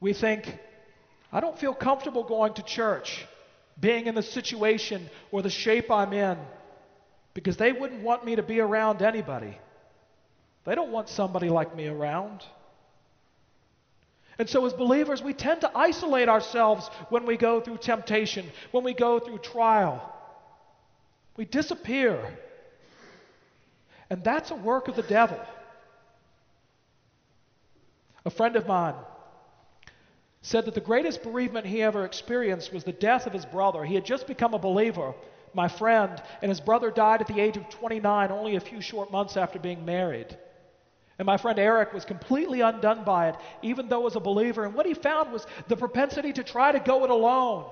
We 0.00 0.12
think, 0.12 0.58
I 1.32 1.40
don't 1.40 1.58
feel 1.58 1.72
comfortable 1.72 2.24
going 2.24 2.54
to 2.54 2.62
church, 2.62 3.24
being 3.80 4.06
in 4.06 4.16
the 4.16 4.22
situation 4.22 5.08
or 5.30 5.40
the 5.40 5.50
shape 5.50 5.90
I'm 5.90 6.12
in, 6.12 6.36
because 7.32 7.56
they 7.56 7.72
wouldn't 7.72 8.02
want 8.02 8.24
me 8.24 8.36
to 8.36 8.42
be 8.42 8.60
around 8.60 9.02
anybody. 9.02 9.56
They 10.64 10.74
don't 10.74 10.90
want 10.90 11.08
somebody 11.08 11.48
like 11.48 11.74
me 11.74 11.86
around. 11.86 12.42
And 14.38 14.48
so, 14.48 14.64
as 14.66 14.72
believers, 14.72 15.20
we 15.20 15.32
tend 15.32 15.62
to 15.62 15.76
isolate 15.76 16.28
ourselves 16.28 16.88
when 17.08 17.26
we 17.26 17.36
go 17.36 17.60
through 17.60 17.78
temptation, 17.78 18.46
when 18.70 18.84
we 18.84 18.94
go 18.94 19.18
through 19.18 19.38
trial. 19.38 20.14
We 21.36 21.44
disappear. 21.44 22.38
And 24.10 24.22
that's 24.22 24.50
a 24.50 24.54
work 24.54 24.86
of 24.88 24.94
the 24.94 25.02
devil. 25.02 25.40
A 28.24 28.30
friend 28.30 28.56
of 28.56 28.66
mine 28.66 28.94
said 30.42 30.66
that 30.66 30.74
the 30.74 30.80
greatest 30.80 31.22
bereavement 31.22 31.66
he 31.66 31.82
ever 31.82 32.04
experienced 32.04 32.72
was 32.72 32.84
the 32.84 32.92
death 32.92 33.26
of 33.26 33.32
his 33.32 33.44
brother. 33.44 33.84
He 33.84 33.94
had 33.94 34.04
just 34.04 34.26
become 34.26 34.54
a 34.54 34.58
believer, 34.58 35.14
my 35.52 35.66
friend, 35.66 36.22
and 36.42 36.48
his 36.48 36.60
brother 36.60 36.90
died 36.90 37.20
at 37.20 37.26
the 37.26 37.40
age 37.40 37.56
of 37.56 37.68
29, 37.70 38.30
only 38.30 38.56
a 38.56 38.60
few 38.60 38.80
short 38.80 39.10
months 39.10 39.36
after 39.36 39.58
being 39.58 39.84
married. 39.84 40.36
And 41.18 41.26
my 41.26 41.36
friend 41.36 41.58
Eric 41.58 41.92
was 41.92 42.04
completely 42.04 42.60
undone 42.60 43.04
by 43.04 43.30
it, 43.30 43.36
even 43.62 43.88
though 43.88 44.06
as 44.06 44.14
a 44.14 44.20
believer. 44.20 44.64
And 44.64 44.74
what 44.74 44.86
he 44.86 44.94
found 44.94 45.32
was 45.32 45.44
the 45.66 45.76
propensity 45.76 46.32
to 46.32 46.44
try 46.44 46.70
to 46.70 46.78
go 46.78 47.04
it 47.04 47.10
alone, 47.10 47.66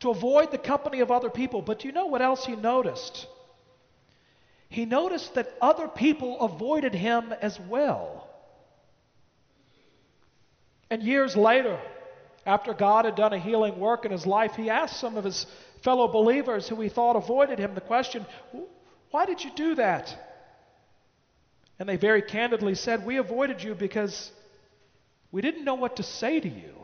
to 0.00 0.10
avoid 0.10 0.50
the 0.50 0.58
company 0.58 1.00
of 1.00 1.12
other 1.12 1.30
people. 1.30 1.62
But 1.62 1.80
do 1.80 1.88
you 1.88 1.94
know 1.94 2.06
what 2.06 2.22
else 2.22 2.44
he 2.44 2.56
noticed? 2.56 3.28
He 4.68 4.84
noticed 4.84 5.34
that 5.34 5.54
other 5.60 5.86
people 5.86 6.40
avoided 6.40 6.94
him 6.94 7.32
as 7.40 7.58
well. 7.60 8.28
And 10.90 11.02
years 11.02 11.36
later, 11.36 11.78
after 12.44 12.74
God 12.74 13.04
had 13.04 13.14
done 13.14 13.32
a 13.32 13.38
healing 13.38 13.78
work 13.78 14.04
in 14.04 14.10
his 14.10 14.26
life, 14.26 14.56
he 14.56 14.68
asked 14.68 14.98
some 14.98 15.16
of 15.16 15.24
his 15.24 15.46
fellow 15.82 16.08
believers 16.08 16.68
who 16.68 16.80
he 16.80 16.88
thought 16.88 17.14
avoided 17.14 17.60
him 17.60 17.74
the 17.74 17.80
question, 17.80 18.26
Why 19.12 19.26
did 19.26 19.44
you 19.44 19.50
do 19.54 19.76
that? 19.76 20.25
And 21.78 21.88
they 21.88 21.96
very 21.96 22.22
candidly 22.22 22.74
said, 22.74 23.04
We 23.04 23.18
avoided 23.18 23.62
you 23.62 23.74
because 23.74 24.32
we 25.30 25.42
didn't 25.42 25.64
know 25.64 25.74
what 25.74 25.96
to 25.96 26.02
say 26.02 26.40
to 26.40 26.48
you. 26.48 26.74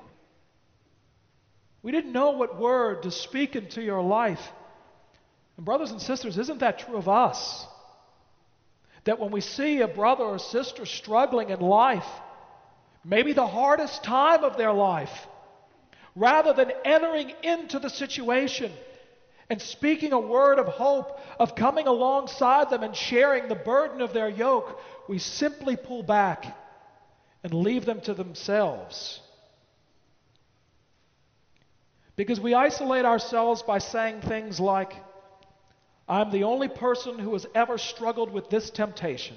We 1.83 1.93
didn't 1.93 2.13
know 2.13 2.33
what 2.33 2.61
word 2.61 3.03
to 3.05 3.11
speak 3.11 3.57
into 3.57 3.83
your 3.83 4.03
life. 4.03 4.41
And, 5.57 5.67
brothers 5.67 5.91
and 5.91 6.01
sisters, 6.01 6.39
isn't 6.39 6.61
that 6.61 6.79
true 6.79 6.97
of 6.97 7.09
us? 7.09 7.67
That 9.05 9.19
when 9.19 9.33
we 9.33 9.41
see 9.41 9.81
a 9.81 9.89
brother 9.89 10.23
or 10.23 10.39
sister 10.39 10.87
struggling 10.87 11.51
in 11.51 11.61
life, 11.61 12.07
maybe 13.05 13.33
the 13.33 13.47
hardest 13.47 14.05
time 14.05 14.45
of 14.45 14.57
their 14.57 14.73
life, 14.73 15.27
rather 16.15 16.53
than 16.53 16.71
entering 16.85 17.33
into 17.43 17.81
the 17.81 17.91
situation 17.91 18.71
and 19.53 19.61
speaking 19.61 20.15
a 20.15 20.19
word 20.19 20.59
of 20.59 20.67
hope, 20.67 21.21
of 21.39 21.55
coming 21.55 21.87
alongside 21.87 22.71
them 22.71 22.83
and 22.83 22.97
sharing 22.97 23.49
the 23.49 23.55
burden 23.55 24.01
of 24.01 24.15
their 24.15 24.31
yoke, 24.31 24.81
we 25.11 25.19
simply 25.19 25.77
pull 25.77 26.03
back 26.03 26.47
and 27.45 27.53
leave 27.53 27.85
them 27.85 28.01
to 28.01 28.15
themselves. 28.15 29.21
Because 32.17 32.41
we 32.41 32.55
isolate 32.55 33.05
ourselves 33.05 33.63
by 33.63 33.77
saying 33.77 34.23
things 34.23 34.59
like, 34.59 34.95
I'm 36.09 36.31
the 36.31 36.45
only 36.45 36.69
person 36.69 37.19
who 37.19 37.35
has 37.35 37.45
ever 37.55 37.77
struggled 37.77 38.33
with 38.33 38.49
this 38.49 38.71
temptation. 38.71 39.37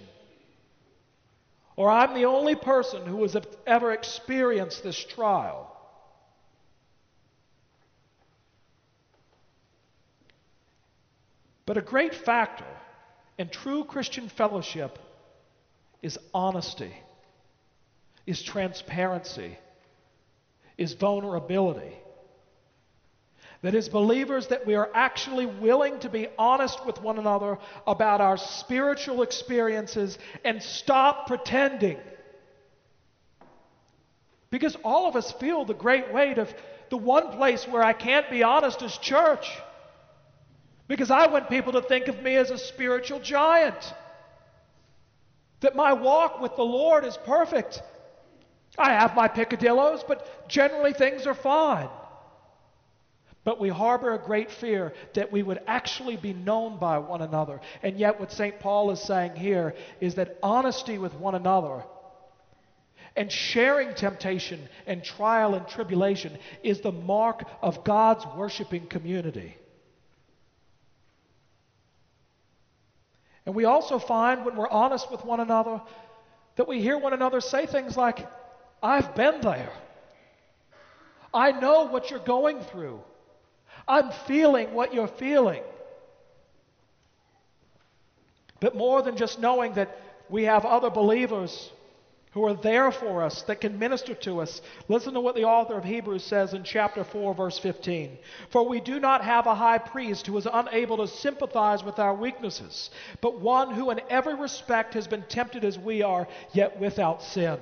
Or 1.76 1.92
I'm 1.92 2.14
the 2.14 2.24
only 2.24 2.56
person 2.56 3.06
who 3.06 3.22
has 3.24 3.36
ever 3.68 3.92
experienced 3.92 4.82
this 4.82 5.04
trial. 5.04 5.75
But 11.66 11.78
a 11.78 11.82
great 11.82 12.14
factor 12.14 12.66
in 13.38 13.50
true 13.50 13.84
Christian 13.84 14.30
fellowship 14.30 15.00
is 16.02 16.20
honesty, 16.34 16.94
is 18.26 18.42
transparency, 18.42 19.58
is 20.78 20.94
vulnerability. 20.94 21.96
That 23.64 23.74
as 23.74 23.90
believers 23.90 24.48
that 24.48 24.68
we 24.68 24.76
are 24.76 24.90
actually 24.94 25.48
willing 25.48 26.00
to 26.02 26.10
be 26.10 26.28
honest 26.38 26.86
with 26.86 27.02
one 27.02 27.18
another 27.18 27.58
about 27.88 28.22
our 28.22 28.38
spiritual 28.38 29.24
experiences 29.24 30.20
and 30.44 30.62
stop 30.62 31.26
pretending. 31.26 31.98
Because 34.52 34.78
all 34.84 35.08
of 35.08 35.16
us 35.16 35.32
feel 35.32 35.66
the 35.66 35.74
great 35.74 36.14
weight 36.14 36.38
of 36.38 36.54
the 36.92 36.98
one 36.98 37.32
place 37.32 37.68
where 37.68 37.82
I 37.82 37.94
can't 37.94 38.30
be 38.30 38.44
honest 38.44 38.84
is 38.84 38.96
church. 39.00 39.50
Because 40.88 41.10
I 41.10 41.28
want 41.28 41.50
people 41.50 41.74
to 41.74 41.82
think 41.82 42.08
of 42.08 42.22
me 42.22 42.36
as 42.36 42.52
a 42.52 42.58
spiritual 42.58 43.20
giant. 43.20 43.94
That 45.62 45.76
my 45.76 45.94
walk 45.94 46.42
with 46.42 46.56
the 46.56 46.64
Lord 46.64 47.06
is 47.06 47.18
perfect. 47.26 47.82
I 48.78 48.92
have 48.94 49.16
my 49.16 49.28
picadillos, 49.28 50.04
but 50.08 50.48
generally 50.48 50.94
things 50.94 51.26
are 51.26 51.34
fine. 51.34 51.90
But 53.44 53.60
we 53.60 53.70
harbor 53.70 54.14
a 54.14 54.20
great 54.20 54.52
fear 54.52 54.94
that 55.14 55.32
we 55.32 55.44
would 55.44 55.62
actually 55.68 56.18
be 56.18 56.34
known 56.34 56.78
by 56.78 56.98
one 56.98 57.22
another. 57.22 57.62
And 57.84 57.98
yet, 57.98 58.20
what 58.20 58.32
St. 58.32 58.60
Paul 58.60 58.92
is 58.92 59.00
saying 59.00 59.36
here 59.36 59.76
is 60.02 60.16
that 60.16 60.40
honesty 60.42 60.98
with 60.98 61.14
one 61.14 61.36
another 61.36 61.84
and 63.16 63.32
sharing 63.32 63.94
temptation 63.94 64.68
and 64.88 65.04
trial 65.04 65.56
and 65.56 65.68
tribulation 65.68 66.38
is 66.64 66.82
the 66.82 66.92
mark 66.92 67.44
of 67.62 67.84
God's 67.84 68.26
worshiping 68.36 68.88
community. 68.88 69.56
And 73.46 73.54
we 73.56 73.66
also 73.66 74.00
find 74.00 74.46
when 74.46 74.56
we're 74.56 74.70
honest 74.70 75.12
with 75.12 75.24
one 75.24 75.40
another 75.40 75.82
that 76.56 76.68
we 76.68 76.82
hear 76.82 76.98
one 76.98 77.14
another 77.14 77.42
say 77.42 77.66
things 77.66 77.98
like, 77.98 78.28
I've 78.82 79.16
been 79.16 79.42
there. 79.42 79.72
I 81.34 81.52
know 81.52 81.84
what 81.84 82.10
you're 82.10 82.20
going 82.20 82.62
through. 82.62 83.02
I'm 83.88 84.12
feeling 84.26 84.74
what 84.74 84.94
you're 84.94 85.08
feeling. 85.08 85.62
But 88.60 88.76
more 88.76 89.02
than 89.02 89.18
just 89.18 89.40
knowing 89.40 89.74
that 89.74 90.00
we 90.30 90.44
have 90.44 90.66
other 90.66 90.90
believers 90.90 91.72
who 92.36 92.46
are 92.46 92.54
there 92.54 92.92
for 92.92 93.24
us, 93.24 93.44
that 93.44 93.62
can 93.62 93.80
minister 93.80 94.14
to 94.14 94.42
us. 94.42 94.62
Listen 94.90 95.14
to 95.14 95.22
what 95.22 95.36
the 95.36 95.46
author 95.46 95.78
of 95.78 95.86
Hebrews 95.86 96.24
says 96.26 96.54
in 96.54 96.66
chapter 96.66 97.06
4, 97.06 97.34
verse 97.34 97.58
15. 97.58 98.18
For 98.52 98.68
we 98.68 98.82
do 98.82 99.00
not 99.00 99.24
have 99.24 99.48
a 99.48 99.56
high 99.56 99.78
priest 99.78 100.28
who 100.28 100.38
is 100.38 100.46
unable 100.52 100.98
to 100.98 101.08
sympathize 101.08 101.82
with 101.82 101.98
our 101.98 102.14
weaknesses, 102.14 102.90
but 103.22 103.40
one 103.40 103.74
who 103.74 103.90
in 103.90 104.02
every 104.10 104.36
respect 104.36 104.96
has 104.96 105.08
been 105.08 105.24
tempted 105.30 105.64
as 105.64 105.80
we 105.80 106.04
are, 106.04 106.28
yet 106.52 106.78
without 106.78 107.24
sin. 107.24 107.58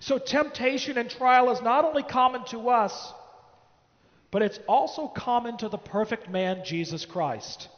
So 0.00 0.18
temptation 0.18 0.98
and 0.98 1.08
trial 1.08 1.48
is 1.52 1.62
not 1.62 1.84
only 1.84 2.02
common 2.02 2.44
to 2.46 2.70
us, 2.70 3.14
but 4.32 4.42
it's 4.42 4.58
also 4.66 5.06
common 5.06 5.58
to 5.58 5.68
the 5.68 5.78
perfect 5.78 6.28
man, 6.28 6.64
Jesus 6.64 7.06
Christ. 7.06 7.68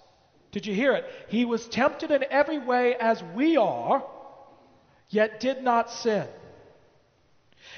Did 0.53 0.67
you 0.67 0.75
hear 0.75 0.95
it? 0.95 1.05
He 1.29 1.45
was 1.45 1.69
tempted 1.69 2.11
in 2.11 2.25
every 2.31 2.59
way 2.59 2.95
as 2.95 3.23
we 3.37 3.59
are 3.59 4.03
yet 5.09 5.41
did 5.41 5.63
not 5.63 5.91
sin. 5.91 6.27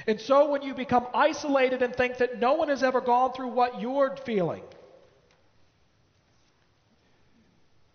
And 0.07 0.21
so 0.21 0.51
when 0.51 0.63
you 0.63 0.75
become 0.75 1.07
isolated 1.15 1.83
and 1.83 1.95
think 1.95 2.19
that 2.19 2.39
no 2.39 2.55
one 2.55 2.69
has 2.69 2.83
ever 2.83 3.01
gone 3.01 3.33
through 3.33 3.49
what 3.49 3.81
you're 3.81 4.17
feeling, 4.25 4.63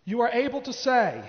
you 0.04 0.20
are 0.20 0.30
able 0.30 0.60
to 0.62 0.72
say, 0.72 1.22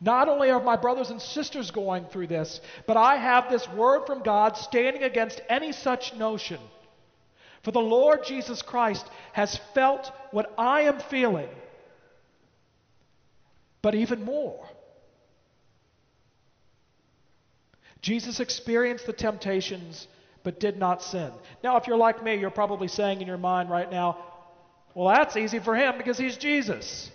not 0.00 0.28
only 0.28 0.50
are 0.50 0.62
my 0.62 0.76
brothers 0.76 1.10
and 1.10 1.20
sisters 1.20 1.70
going 1.70 2.04
through 2.06 2.26
this, 2.26 2.60
but 2.86 2.96
I 2.96 3.16
have 3.16 3.48
this 3.48 3.66
word 3.70 4.06
from 4.06 4.22
God 4.22 4.56
standing 4.56 5.02
against 5.02 5.40
any 5.48 5.72
such 5.72 6.14
notion. 6.14 6.60
For 7.62 7.70
the 7.70 7.80
Lord 7.80 8.24
Jesus 8.26 8.60
Christ 8.60 9.08
has 9.32 9.58
felt 9.72 10.12
what 10.30 10.52
I 10.58 10.82
am 10.82 11.00
feeling, 11.00 11.48
but 13.80 13.94
even 13.94 14.24
more. 14.24 14.68
Jesus 18.04 18.38
experienced 18.38 19.06
the 19.06 19.14
temptations 19.14 20.06
but 20.42 20.60
did 20.60 20.76
not 20.76 21.02
sin. 21.02 21.32
Now, 21.62 21.78
if 21.78 21.86
you're 21.86 21.96
like 21.96 22.22
me, 22.22 22.34
you're 22.34 22.50
probably 22.50 22.86
saying 22.86 23.22
in 23.22 23.26
your 23.26 23.38
mind 23.38 23.70
right 23.70 23.90
now, 23.90 24.18
well, 24.94 25.08
that's 25.08 25.38
easy 25.38 25.58
for 25.58 25.74
him 25.74 25.96
because 25.96 26.18
he's 26.18 26.36
Jesus. 26.36 27.10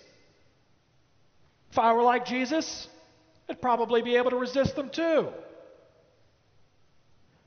If 1.71 1.77
I 1.77 1.93
were 1.93 2.01
like 2.01 2.25
Jesus, 2.25 2.87
I'd 3.47 3.61
probably 3.61 4.01
be 4.01 4.15
able 4.15 4.31
to 4.31 4.35
resist 4.35 4.75
them 4.75 4.89
too. 4.89 5.27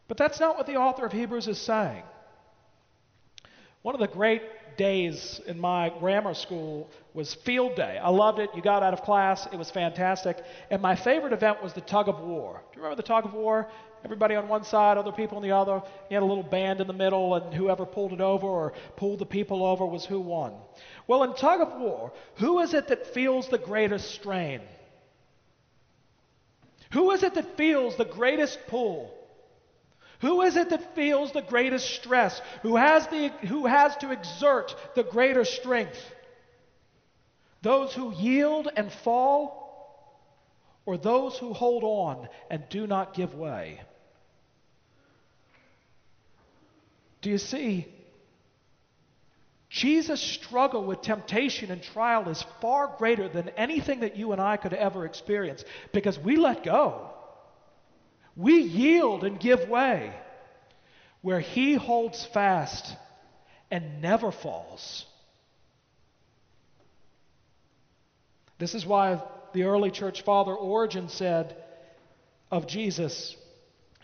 But 0.07 0.19
that's 0.19 0.39
not 0.39 0.57
what 0.57 0.69
the 0.69 0.77
author 0.77 1.05
of 1.05 1.11
Hebrews 1.11 1.49
is 1.49 1.59
saying. 1.59 2.05
One 3.83 3.97
of 3.97 4.01
the 4.01 4.07
great 4.07 4.43
days 4.77 5.41
in 5.47 5.59
my 5.59 5.93
grammar 6.01 6.35
school 6.35 6.91
was 7.15 7.35
field 7.35 7.77
day. 7.77 7.99
I 8.03 8.09
loved 8.11 8.39
it. 8.39 8.51
You 8.55 8.63
got 8.63 8.83
out 8.83 8.93
of 8.93 9.03
class, 9.03 9.47
it 9.53 9.57
was 9.57 9.71
fantastic. 9.71 10.43
And 10.71 10.81
my 10.81 10.97
favorite 10.97 11.33
event 11.33 11.63
was 11.63 11.73
the 11.73 11.81
tug 11.81 12.09
of 12.09 12.21
war. 12.21 12.63
Do 12.73 12.77
you 12.77 12.83
remember 12.83 12.97
the 12.97 13.07
tug 13.07 13.25
of 13.25 13.35
war? 13.35 13.69
Everybody 14.05 14.35
on 14.35 14.49
one 14.49 14.65
side, 14.65 14.99
other 14.99 15.13
people 15.13 15.37
on 15.37 15.43
the 15.43 15.53
other. 15.53 15.83
You 16.11 16.17
had 16.17 16.23
a 16.23 16.27
little 16.27 16.43
band 16.43 16.81
in 16.81 16.87
the 16.87 16.93
middle, 16.93 17.35
and 17.37 17.55
whoever 17.55 17.87
pulled 17.87 18.13
it 18.13 18.21
over 18.21 18.47
or 18.47 18.73
pulled 18.97 19.21
the 19.21 19.27
people 19.27 19.65
over 19.65 19.87
was 19.87 20.05
who 20.05 20.21
won. 20.21 20.55
Well, 21.07 21.23
in 21.23 21.35
tug 21.35 21.61
of 21.61 21.81
war, 21.81 22.13
who 22.37 22.61
is 22.61 22.75
it 22.75 22.89
that 22.89 23.15
feels 23.15 23.49
the 23.49 23.59
greatest 23.59 24.11
strain? 24.11 24.61
Who 26.93 27.13
is 27.13 27.23
it 27.23 27.35
that 27.35 27.57
feels 27.57 27.97
the 27.97 28.05
greatest 28.05 28.59
pull? 28.67 29.15
Who 30.23 30.43
is 30.43 30.57
it 30.57 30.71
that 30.71 30.95
feels 30.95 31.33
the 31.33 31.43
greatest 31.43 31.91
stress? 31.97 32.41
Who 32.63 32.77
has, 32.77 33.07
the, 33.09 33.29
who 33.49 33.67
has 33.67 33.97
to 33.99 34.13
exert 34.13 34.75
the 34.95 35.03
greater 35.03 35.45
strength? 35.45 35.99
Those 37.61 37.93
who 37.93 38.15
yield 38.15 38.69
and 38.75 38.91
fall, 39.05 39.63
or 40.87 40.97
those 40.97 41.37
who 41.39 41.53
hold 41.53 41.83
on 41.83 42.29
and 42.51 42.63
do 42.71 42.87
not 42.87 43.15
give 43.15 43.35
way? 43.35 43.81
Do 47.21 47.31
you 47.31 47.39
see? 47.39 47.89
Jesus' 49.71 50.21
struggle 50.21 50.85
with 50.85 51.03
temptation 51.03 51.73
and 51.73 51.83
trial 51.83 52.29
is 52.29 52.45
far 52.61 52.95
greater 52.97 53.29
than 53.29 53.49
anything 53.51 54.01
that 54.01 54.17
you 54.17 54.31
and 54.31 54.41
I 54.41 54.57
could 54.57 54.75
ever 54.75 55.05
experience 55.05 55.65
because 55.93 56.17
we 56.17 56.37
let 56.37 56.63
go. 56.63 57.11
We 58.37 58.61
yield 58.61 59.25
and 59.25 59.39
give 59.39 59.69
way 59.69 60.13
where 61.21 61.41
he 61.41 61.75
holds 61.75 62.25
fast 62.25 62.97
and 63.71 64.03
never 64.03 64.33
falls. 64.33 65.07
This 68.59 68.75
is 68.75 68.87
why 68.87 69.23
the 69.53 69.65
early 69.65 69.91
church 69.91 70.23
father 70.23 70.55
Origen 70.55 71.09
said 71.09 71.57
of 72.51 72.67
Jesus, 72.67 73.37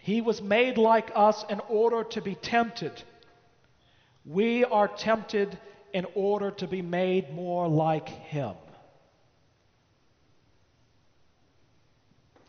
He 0.00 0.20
was 0.20 0.40
made 0.40 0.78
like 0.78 1.10
us 1.14 1.44
in 1.48 1.60
order 1.68 2.04
to 2.04 2.20
be 2.20 2.34
tempted. 2.34 2.92
We 4.24 4.64
are 4.64 4.88
tempted 4.88 5.58
in 5.92 6.06
order 6.14 6.50
to 6.52 6.66
be 6.66 6.82
made 6.82 7.32
more 7.32 7.68
like 7.68 8.08
Him. 8.08 8.54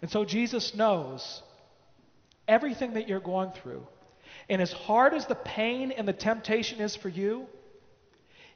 And 0.02 0.10
so 0.10 0.26
Jesus 0.26 0.74
knows 0.74 1.42
everything 2.50 2.96
that 2.96 3.08
you're 3.08 3.22
going 3.22 3.52
through. 3.52 3.88
And 4.50 4.62
as 4.62 4.72
hard 4.72 5.14
as 5.14 5.28
the 5.28 5.36
pain 5.36 5.92
and 5.92 6.08
the 6.08 6.14
temptation 6.14 6.82
is 6.82 6.96
for 6.96 7.08
you, 7.08 7.46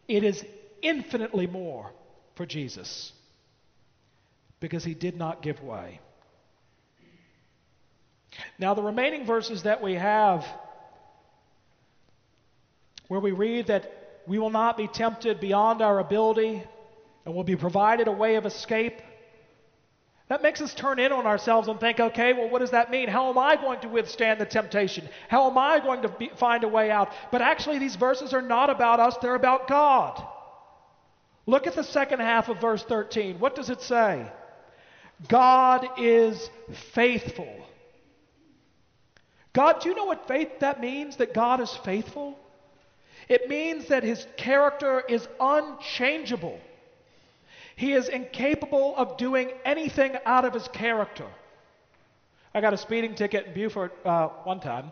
it 0.08 0.24
is 0.24 0.44
infinitely 0.82 1.48
more 1.48 1.92
for 2.36 2.46
Jesus 2.46 3.14
because 4.60 4.84
he 4.84 4.94
did 4.94 5.16
not 5.16 5.42
give 5.42 5.62
way. 5.62 6.00
Now, 8.58 8.74
the 8.74 8.82
remaining 8.82 9.26
verses 9.26 9.64
that 9.64 9.82
we 9.82 9.94
have, 9.94 10.46
where 13.08 13.20
we 13.20 13.32
read 13.32 13.68
that 13.68 13.92
we 14.26 14.40
will 14.40 14.50
not 14.50 14.78
be 14.78 14.88
tempted 14.88 15.40
beyond 15.40 15.82
our 15.82 16.00
ability 16.00 16.64
and 17.26 17.36
will 17.36 17.44
be 17.44 17.56
provided 17.56 18.08
a 18.08 18.12
way 18.12 18.36
of 18.36 18.46
escape. 18.46 19.02
That 20.30 20.42
makes 20.42 20.62
us 20.62 20.74
turn 20.74 21.00
in 21.00 21.12
on 21.12 21.26
ourselves 21.26 21.68
and 21.68 21.80
think, 21.80 22.00
okay, 22.00 22.34
well, 22.34 22.50
what 22.50 22.60
does 22.60 22.72
that 22.72 22.90
mean? 22.90 23.10
How 23.10 23.30
am 23.30 23.38
I 23.38 23.56
going 23.56 23.82
to 23.82 23.90
withstand 23.90 24.40
the 24.40 24.46
temptation? 24.46 25.08
How 25.28 25.50
am 25.50 25.58
I 25.58 25.80
going 25.80 26.02
to 26.04 26.10
be, 26.10 26.32
find 26.38 26.64
a 26.64 26.68
way 26.68 26.90
out? 26.90 27.12
But 27.32 27.42
actually, 27.42 27.78
these 27.80 27.98
verses 27.98 28.34
are 28.34 28.42
not 28.42 28.70
about 28.70 29.00
us, 29.00 29.18
they're 29.22 29.36
about 29.36 29.68
God. 29.68 30.24
Look 31.46 31.68
at 31.68 31.76
the 31.76 31.84
second 31.84 32.22
half 32.22 32.48
of 32.48 32.62
verse 32.62 32.84
13. 32.84 33.40
What 33.40 33.56
does 33.56 33.70
it 33.70 33.82
say? 33.82 34.26
God 35.28 35.88
is 35.98 36.50
faithful. 36.94 37.54
God, 39.52 39.82
do 39.82 39.90
you 39.90 39.96
know 39.96 40.06
what 40.06 40.28
faith 40.28 40.60
that 40.60 40.80
means? 40.80 41.18
That 41.18 41.34
God 41.34 41.60
is 41.60 41.72
faithful? 41.84 42.40
It 43.30 43.50
means 43.50 43.90
that 43.90 44.04
his 44.04 44.26
character 44.38 45.02
is 45.08 45.28
unchangeable. 45.40 46.60
He 47.76 47.94
is 47.94 48.08
incapable 48.08 48.96
of 48.98 49.18
doing 49.18 49.52
anything 49.66 50.18
out 50.26 50.46
of 50.46 50.54
his 50.54 50.68
character. 50.68 51.28
I 52.54 52.62
got 52.62 52.74
a 52.74 52.78
speeding 52.78 53.16
ticket 53.16 53.48
in 53.48 53.54
Beaufort 53.54 53.94
uh, 54.06 54.28
one 54.44 54.60
time, 54.60 54.92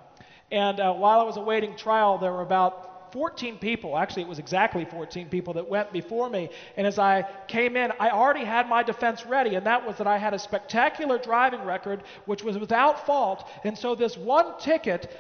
and 0.52 0.80
uh, 0.80 0.94
while 0.94 1.20
I 1.20 1.24
was 1.24 1.38
awaiting 1.38 1.76
trial, 1.76 2.18
there 2.18 2.32
were 2.32 2.42
about 2.42 2.92
14 3.12 3.58
people, 3.58 3.98
actually, 3.98 4.24
it 4.24 4.28
was 4.28 4.40
exactly 4.40 4.86
14 4.86 5.28
people 5.30 5.54
that 5.56 5.68
went 5.68 5.92
before 5.92 6.30
me. 6.30 6.50
And 6.78 6.88
as 6.88 6.98
I 6.98 7.26
came 7.48 7.76
in, 7.76 7.92
I 8.00 8.10
already 8.10 8.46
had 8.46 8.70
my 8.70 8.84
defense 8.84 9.26
ready, 9.26 9.56
and 9.56 9.66
that 9.66 9.86
was 9.86 9.98
that 9.98 10.08
I 10.08 10.18
had 10.18 10.34
a 10.34 10.40
spectacular 10.40 11.18
driving 11.18 11.64
record, 11.64 12.04
which 12.26 12.44
was 12.44 12.58
without 12.58 13.06
fault. 13.06 13.50
And 13.64 13.78
so 13.78 13.96
this 13.96 14.18
one 14.18 14.58
ticket 14.60 15.12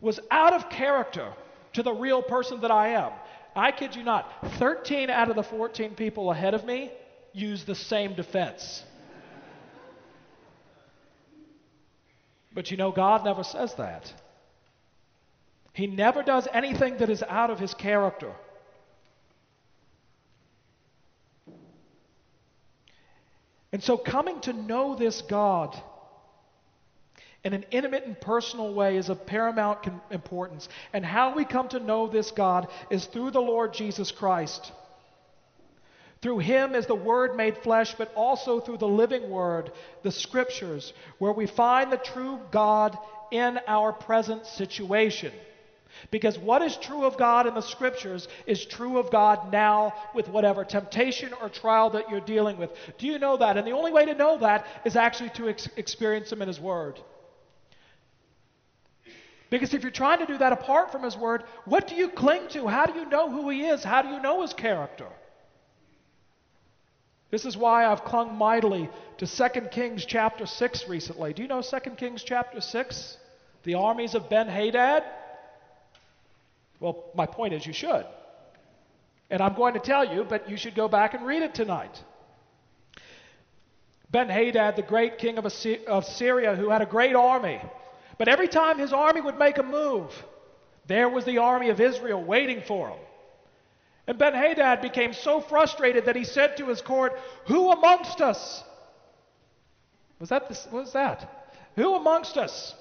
was 0.00 0.20
out 0.30 0.54
of 0.54 0.70
character 0.70 1.32
to 1.74 1.82
the 1.82 1.92
real 1.92 2.22
person 2.22 2.60
that 2.62 2.70
I 2.70 2.88
am. 2.88 3.12
I 3.54 3.70
kid 3.70 3.94
you 3.94 4.02
not, 4.02 4.28
13 4.58 5.10
out 5.10 5.30
of 5.30 5.36
the 5.36 5.42
14 5.42 5.94
people 5.94 6.30
ahead 6.30 6.54
of 6.54 6.64
me 6.64 6.90
use 7.34 7.64
the 7.64 7.74
same 7.74 8.14
defense. 8.14 8.82
But 12.54 12.70
you 12.70 12.76
know, 12.76 12.92
God 12.92 13.24
never 13.24 13.42
says 13.42 13.74
that. 13.74 14.12
He 15.72 15.88
never 15.88 16.22
does 16.22 16.46
anything 16.52 16.98
that 16.98 17.10
is 17.10 17.22
out 17.24 17.50
of 17.50 17.58
his 17.58 17.74
character. 17.74 18.32
And 23.72 23.82
so, 23.82 23.96
coming 23.96 24.40
to 24.42 24.52
know 24.52 24.94
this 24.94 25.20
God 25.22 25.76
in 27.42 27.52
an 27.52 27.64
intimate 27.72 28.04
and 28.06 28.18
personal 28.18 28.72
way 28.72 28.96
is 28.96 29.08
of 29.08 29.26
paramount 29.26 29.80
importance. 30.12 30.68
And 30.92 31.04
how 31.04 31.34
we 31.34 31.44
come 31.44 31.68
to 31.70 31.80
know 31.80 32.06
this 32.06 32.30
God 32.30 32.68
is 32.88 33.04
through 33.06 33.32
the 33.32 33.40
Lord 33.40 33.74
Jesus 33.74 34.12
Christ. 34.12 34.70
Through 36.24 36.38
him 36.38 36.74
is 36.74 36.86
the 36.86 36.94
Word 36.94 37.36
made 37.36 37.58
flesh, 37.58 37.94
but 37.98 38.10
also 38.14 38.58
through 38.58 38.78
the 38.78 38.88
living 38.88 39.28
Word, 39.28 39.70
the 40.02 40.10
Scriptures, 40.10 40.94
where 41.18 41.32
we 41.32 41.46
find 41.46 41.92
the 41.92 41.98
true 41.98 42.40
God 42.50 42.96
in 43.30 43.60
our 43.66 43.92
present 43.92 44.46
situation. 44.46 45.32
Because 46.10 46.38
what 46.38 46.62
is 46.62 46.78
true 46.78 47.04
of 47.04 47.18
God 47.18 47.46
in 47.46 47.52
the 47.52 47.60
scriptures 47.60 48.26
is 48.46 48.64
true 48.64 48.96
of 48.96 49.10
God 49.10 49.52
now 49.52 49.92
with 50.14 50.28
whatever 50.28 50.64
temptation 50.64 51.34
or 51.42 51.50
trial 51.50 51.90
that 51.90 52.08
you're 52.08 52.20
dealing 52.20 52.56
with. 52.56 52.70
Do 52.96 53.06
you 53.06 53.18
know 53.18 53.36
that? 53.36 53.58
And 53.58 53.66
the 53.66 53.72
only 53.72 53.92
way 53.92 54.06
to 54.06 54.14
know 54.14 54.38
that 54.38 54.66
is 54.86 54.96
actually 54.96 55.28
to 55.30 55.50
ex- 55.50 55.68
experience 55.76 56.32
Him 56.32 56.40
in 56.40 56.48
His 56.48 56.58
Word. 56.58 56.98
Because 59.50 59.74
if 59.74 59.82
you're 59.82 59.90
trying 59.90 60.20
to 60.20 60.26
do 60.26 60.38
that 60.38 60.54
apart 60.54 60.90
from 60.90 61.02
His 61.02 61.18
Word, 61.18 61.44
what 61.66 61.86
do 61.86 61.94
you 61.94 62.08
cling 62.08 62.48
to? 62.52 62.66
How 62.66 62.86
do 62.86 62.98
you 62.98 63.04
know 63.10 63.30
who 63.30 63.50
He 63.50 63.66
is? 63.66 63.84
How 63.84 64.00
do 64.00 64.08
you 64.08 64.22
know 64.22 64.40
His 64.40 64.54
character? 64.54 65.08
This 67.30 67.44
is 67.44 67.56
why 67.56 67.86
I've 67.86 68.04
clung 68.04 68.36
mightily 68.36 68.88
to 69.18 69.26
2 69.26 69.60
Kings 69.70 70.04
chapter 70.04 70.46
6 70.46 70.88
recently. 70.88 71.32
Do 71.32 71.42
you 71.42 71.48
know 71.48 71.62
2 71.62 71.78
Kings 71.96 72.22
chapter 72.22 72.60
6? 72.60 73.16
The 73.64 73.74
armies 73.74 74.14
of 74.14 74.28
Ben 74.28 74.48
Hadad? 74.48 75.02
Well, 76.80 77.04
my 77.14 77.26
point 77.26 77.54
is 77.54 77.66
you 77.66 77.72
should. 77.72 78.06
And 79.30 79.40
I'm 79.40 79.54
going 79.54 79.74
to 79.74 79.80
tell 79.80 80.04
you, 80.04 80.24
but 80.24 80.50
you 80.50 80.56
should 80.56 80.74
go 80.74 80.86
back 80.86 81.14
and 81.14 81.26
read 81.26 81.42
it 81.42 81.54
tonight. 81.54 82.02
Ben 84.10 84.28
Hadad, 84.28 84.76
the 84.76 84.82
great 84.82 85.18
king 85.18 85.38
of, 85.38 85.46
of 85.88 86.04
Syria, 86.04 86.54
who 86.54 86.70
had 86.70 86.82
a 86.82 86.86
great 86.86 87.16
army. 87.16 87.60
But 88.18 88.28
every 88.28 88.48
time 88.48 88.78
his 88.78 88.92
army 88.92 89.20
would 89.20 89.38
make 89.38 89.58
a 89.58 89.62
move, 89.62 90.12
there 90.86 91.08
was 91.08 91.24
the 91.24 91.38
army 91.38 91.70
of 91.70 91.80
Israel 91.80 92.22
waiting 92.22 92.62
for 92.62 92.90
him. 92.90 92.98
And 94.06 94.18
Ben 94.18 94.34
Hadad 94.34 94.82
became 94.82 95.14
so 95.14 95.40
frustrated 95.40 96.06
that 96.06 96.16
he 96.16 96.24
said 96.24 96.58
to 96.58 96.66
his 96.66 96.82
court, 96.82 97.18
Who 97.46 97.70
amongst 97.70 98.20
us? 98.20 98.62
Was 100.20 100.28
that 100.28 100.48
the, 100.48 100.54
what 100.70 100.82
was 100.82 100.92
that? 100.92 101.48
Who 101.76 101.94
amongst 101.96 102.36
us? 102.36 102.74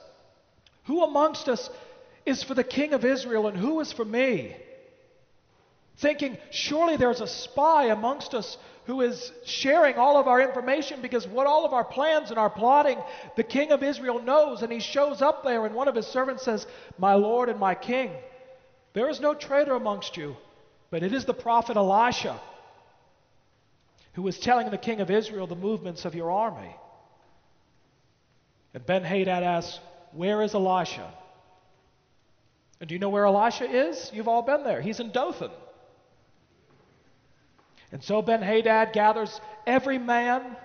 Who 0.85 1.03
amongst 1.03 1.47
us 1.47 1.69
is 2.25 2.43
for 2.43 2.53
the 2.53 2.63
king 2.63 2.93
of 2.93 3.05
Israel 3.05 3.47
and 3.47 3.57
who 3.57 3.79
is 3.79 3.91
for 3.91 4.05
me? 4.05 4.55
Thinking, 5.97 6.37
surely 6.51 6.97
there's 6.97 7.21
a 7.21 7.27
spy 7.27 7.85
amongst 7.85 8.33
us 8.33 8.57
who 8.85 9.01
is 9.01 9.31
sharing 9.45 9.95
all 9.95 10.17
of 10.17 10.27
our 10.27 10.41
information 10.41 11.01
because 11.01 11.27
what 11.27 11.47
all 11.47 11.65
of 11.65 11.73
our 11.73 11.85
plans 11.85 12.29
and 12.31 12.39
our 12.39 12.49
plotting, 12.49 12.97
the 13.35 13.43
king 13.43 13.71
of 13.71 13.83
Israel 13.83 14.21
knows. 14.21 14.61
And 14.61 14.71
he 14.71 14.79
shows 14.79 15.21
up 15.21 15.43
there, 15.43 15.65
and 15.65 15.75
one 15.75 15.87
of 15.87 15.95
his 15.95 16.07
servants 16.07 16.43
says, 16.43 16.67
My 16.97 17.13
Lord 17.13 17.47
and 17.47 17.59
my 17.59 17.75
king, 17.75 18.11
there 18.93 19.09
is 19.09 19.21
no 19.21 19.33
traitor 19.33 19.75
amongst 19.75 20.17
you, 20.17 20.35
but 20.93 21.01
it 21.01 21.11
is 21.11 21.25
the 21.25 21.33
prophet 21.33 21.75
Elisha 21.75 22.39
who 24.13 24.27
is 24.27 24.37
telling 24.37 24.69
the 24.69 24.77
king 24.77 25.01
of 25.01 25.09
Israel 25.09 25.47
the 25.47 25.55
movements 25.55 26.05
of 26.05 26.13
your 26.13 26.29
army. 26.29 26.75
And 28.75 28.85
Ben 28.85 29.03
Hadad 29.03 29.41
asks, 29.41 29.79
Where 30.11 30.43
is 30.43 30.53
Elisha? 30.53 31.11
And 32.79 32.87
do 32.87 32.93
you 32.93 32.99
know 32.99 33.09
where 33.09 33.25
Elisha 33.25 33.89
is? 33.89 34.11
You've 34.13 34.27
all 34.27 34.43
been 34.43 34.63
there. 34.63 34.81
He's 34.81 34.99
in 34.99 35.11
Dothan. 35.11 35.49
And 37.91 38.03
so 38.03 38.21
Ben 38.21 38.43
Hadad 38.43 38.93
gathers 38.93 39.41
every 39.65 39.97
man, 39.97 40.55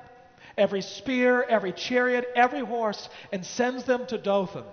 every 0.58 0.82
spear, 0.82 1.42
every 1.42 1.72
chariot, 1.72 2.26
every 2.36 2.60
horse, 2.60 3.08
and 3.32 3.46
sends 3.46 3.84
them 3.84 4.04
to 4.08 4.18
Dothan. 4.18 4.64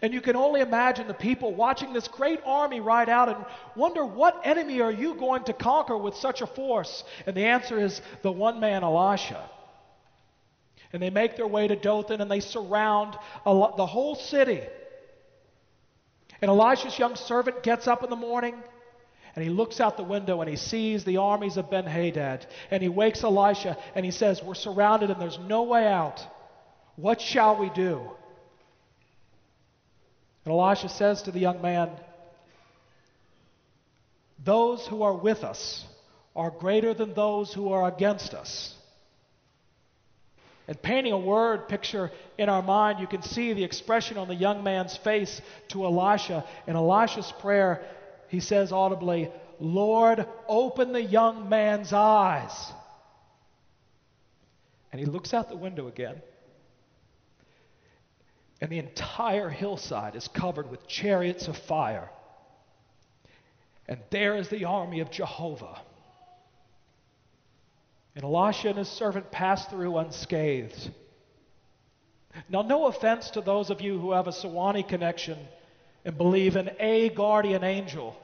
And 0.00 0.12
you 0.12 0.20
can 0.20 0.36
only 0.36 0.60
imagine 0.60 1.08
the 1.08 1.14
people 1.14 1.54
watching 1.54 1.92
this 1.92 2.08
great 2.08 2.40
army 2.44 2.80
ride 2.80 3.08
out 3.08 3.28
and 3.28 3.44
wonder 3.76 4.04
what 4.04 4.40
enemy 4.44 4.80
are 4.80 4.92
you 4.92 5.14
going 5.14 5.44
to 5.44 5.52
conquer 5.52 5.96
with 5.96 6.14
such 6.16 6.40
a 6.40 6.46
force? 6.46 7.04
And 7.26 7.36
the 7.36 7.46
answer 7.46 7.78
is 7.78 8.00
the 8.22 8.32
one 8.32 8.60
man, 8.60 8.84
Elisha. 8.84 9.48
And 10.92 11.02
they 11.02 11.10
make 11.10 11.36
their 11.36 11.46
way 11.46 11.68
to 11.68 11.76
Dothan 11.76 12.20
and 12.20 12.30
they 12.30 12.40
surround 12.40 13.16
the 13.44 13.86
whole 13.86 14.14
city. 14.14 14.62
And 16.40 16.48
Elisha's 16.48 16.98
young 16.98 17.16
servant 17.16 17.62
gets 17.62 17.86
up 17.86 18.02
in 18.02 18.10
the 18.10 18.16
morning 18.16 18.54
and 19.34 19.42
he 19.42 19.50
looks 19.50 19.80
out 19.80 19.96
the 19.96 20.02
window 20.02 20.40
and 20.40 20.50
he 20.50 20.56
sees 20.56 21.04
the 21.04 21.16
armies 21.18 21.56
of 21.56 21.70
Ben 21.70 21.86
Hadad. 21.86 22.46
And 22.70 22.82
he 22.82 22.88
wakes 22.88 23.24
Elisha 23.24 23.78
and 23.94 24.04
he 24.04 24.10
says, 24.10 24.42
We're 24.42 24.54
surrounded 24.54 25.10
and 25.10 25.20
there's 25.20 25.38
no 25.38 25.62
way 25.62 25.86
out. 25.86 26.20
What 26.96 27.20
shall 27.20 27.56
we 27.56 27.70
do? 27.70 28.10
And 30.44 30.52
Elisha 30.52 30.88
says 30.88 31.22
to 31.22 31.30
the 31.30 31.38
young 31.38 31.62
man, 31.62 31.90
Those 34.44 34.86
who 34.86 35.02
are 35.02 35.16
with 35.16 35.44
us 35.44 35.84
are 36.34 36.50
greater 36.50 36.94
than 36.94 37.14
those 37.14 37.52
who 37.52 37.72
are 37.72 37.86
against 37.88 38.34
us. 38.34 38.74
And 40.68 40.80
painting 40.80 41.12
a 41.12 41.18
word 41.18 41.68
picture 41.68 42.10
in 42.38 42.48
our 42.48 42.62
mind, 42.62 43.00
you 43.00 43.06
can 43.06 43.22
see 43.22 43.52
the 43.52 43.64
expression 43.64 44.16
on 44.16 44.28
the 44.28 44.34
young 44.34 44.62
man's 44.62 44.96
face 44.96 45.40
to 45.68 45.84
Elisha. 45.84 46.44
In 46.66 46.76
Elisha's 46.76 47.32
prayer, 47.40 47.82
he 48.28 48.40
says 48.40 48.72
audibly, 48.72 49.30
Lord, 49.60 50.26
open 50.48 50.92
the 50.92 51.02
young 51.02 51.48
man's 51.48 51.92
eyes. 51.92 52.52
And 54.90 55.00
he 55.00 55.06
looks 55.06 55.34
out 55.34 55.48
the 55.48 55.56
window 55.56 55.88
again. 55.88 56.22
And 58.62 58.70
the 58.70 58.78
entire 58.78 59.50
hillside 59.50 60.14
is 60.14 60.28
covered 60.28 60.70
with 60.70 60.86
chariots 60.86 61.48
of 61.48 61.56
fire. 61.56 62.08
And 63.88 63.98
there 64.10 64.36
is 64.36 64.48
the 64.50 64.66
army 64.66 65.00
of 65.00 65.10
Jehovah. 65.10 65.80
And 68.14 68.22
Elisha 68.22 68.68
and 68.68 68.78
his 68.78 68.88
servant 68.88 69.32
passed 69.32 69.68
through 69.68 69.98
unscathed. 69.98 70.92
Now, 72.48 72.62
no 72.62 72.86
offense 72.86 73.30
to 73.30 73.40
those 73.40 73.70
of 73.70 73.80
you 73.80 73.98
who 73.98 74.12
have 74.12 74.28
a 74.28 74.32
Sewanee 74.32 74.86
connection 74.86 75.38
and 76.04 76.16
believe 76.16 76.54
in 76.54 76.70
a 76.78 77.08
guardian 77.08 77.64
angel. 77.64 78.16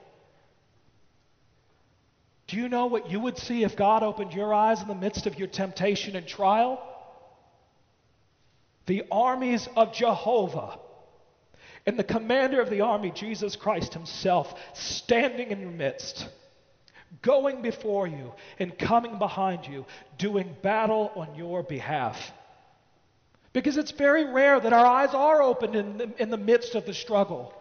Do 2.47 2.59
you 2.59 2.69
know 2.69 2.87
what 2.87 3.11
you 3.11 3.19
would 3.19 3.39
see 3.39 3.65
if 3.65 3.77
God 3.77 4.05
opened 4.05 4.33
your 4.35 4.55
eyes 4.55 4.81
in 4.81 4.87
the 4.87 4.95
midst 4.95 5.27
of 5.27 5.37
your 5.37 5.49
temptation 5.49 6.15
and 6.15 6.29
trial? 6.29 6.81
The 8.89 9.05
armies 9.13 9.69
of 9.77 9.93
Jehovah 9.93 10.79
and 11.87 11.99
the 11.99 12.05
commander 12.05 12.61
of 12.61 12.71
the 12.71 12.81
army, 12.81 13.13
Jesus 13.15 13.55
Christ 13.55 13.95
Himself, 13.95 14.53
standing 14.75 15.51
in 15.51 15.61
your 15.61 15.71
midst 15.71 16.27
going 17.23 17.63
before 17.63 18.07
you 18.07 18.33
and 18.59 18.79
coming 18.79 19.19
behind 19.19 19.67
you, 19.67 19.87
doing 20.17 20.57
battle 20.63 21.11
on 21.17 21.35
your 21.35 21.63
behalf. 21.63 22.17
Because 23.53 23.77
it's 23.77 23.91
very 23.91 24.25
rare 24.25 24.59
that 24.59 24.73
our 24.73 24.87
eyes 24.87 25.15
are 25.15 25.43
opened 25.43 25.75
in 25.75 25.99
the, 25.99 26.23
in 26.23 26.31
the 26.31 26.37
midst 26.37 26.75
of 26.75 26.87
the 26.87 26.95
struggle. 26.95 27.55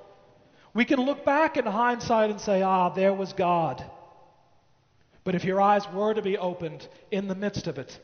We 0.74 0.86
can 0.86 1.00
look 1.02 1.26
back 1.26 1.58
in 1.58 1.66
hindsight 1.66 2.30
and 2.30 2.40
say, 2.40 2.62
ah, 2.62 2.90
there 2.90 3.14
was 3.14 3.34
God. 3.34 3.84
But 5.24 5.36
if 5.36 5.44
your 5.44 5.60
eyes 5.60 5.84
were 5.94 6.14
to 6.14 6.22
be 6.22 6.38
opened 6.38 6.88
in 7.12 7.28
the 7.28 7.36
midst 7.36 7.68
of 7.68 7.78
it, 7.78 8.00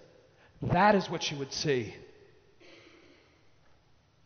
that 0.62 0.95
is 0.95 1.09
what 1.09 1.29
you 1.29 1.38
would 1.38 1.53
see. 1.53 1.93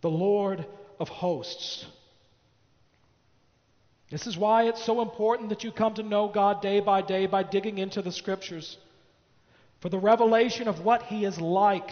The 0.01 0.09
Lord 0.09 0.65
of 0.99 1.09
hosts 1.09 1.85
this 4.09 4.25
is 4.25 4.37
why 4.37 4.63
it's 4.63 4.83
so 4.83 5.01
important 5.01 5.49
that 5.49 5.63
you 5.63 5.71
come 5.71 5.93
to 5.95 6.03
know 6.03 6.29
God 6.29 6.61
day 6.61 6.79
by 6.79 7.01
day 7.01 7.25
by 7.25 7.43
digging 7.43 7.77
into 7.77 8.01
the 8.01 8.11
Scriptures. 8.11 8.77
For 9.81 9.89
the 9.89 9.99
revelation 9.99 10.67
of 10.67 10.83
what 10.83 11.03
He 11.03 11.25
is 11.25 11.39
like. 11.39 11.91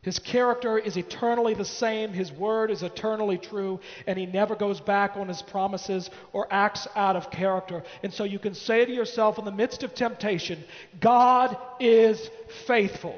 His 0.00 0.18
character 0.18 0.78
is 0.78 0.96
eternally 0.96 1.54
the 1.54 1.64
same, 1.64 2.12
His 2.12 2.32
word 2.32 2.70
is 2.72 2.82
eternally 2.82 3.38
true, 3.38 3.78
and 4.06 4.18
He 4.18 4.26
never 4.26 4.56
goes 4.56 4.80
back 4.80 5.16
on 5.16 5.28
His 5.28 5.42
promises 5.42 6.10
or 6.32 6.48
acts 6.50 6.88
out 6.96 7.16
of 7.16 7.30
character. 7.30 7.84
And 8.02 8.12
so 8.12 8.24
you 8.24 8.38
can 8.38 8.54
say 8.54 8.84
to 8.84 8.92
yourself 8.92 9.38
in 9.38 9.44
the 9.44 9.52
midst 9.52 9.82
of 9.82 9.94
temptation, 9.94 10.64
God 11.00 11.56
is 11.78 12.30
faithful. 12.66 13.14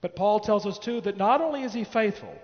But 0.00 0.16
Paul 0.16 0.40
tells 0.40 0.66
us 0.66 0.78
too 0.78 1.00
that 1.02 1.16
not 1.16 1.40
only 1.40 1.62
is 1.62 1.72
He 1.72 1.84
faithful, 1.84 2.34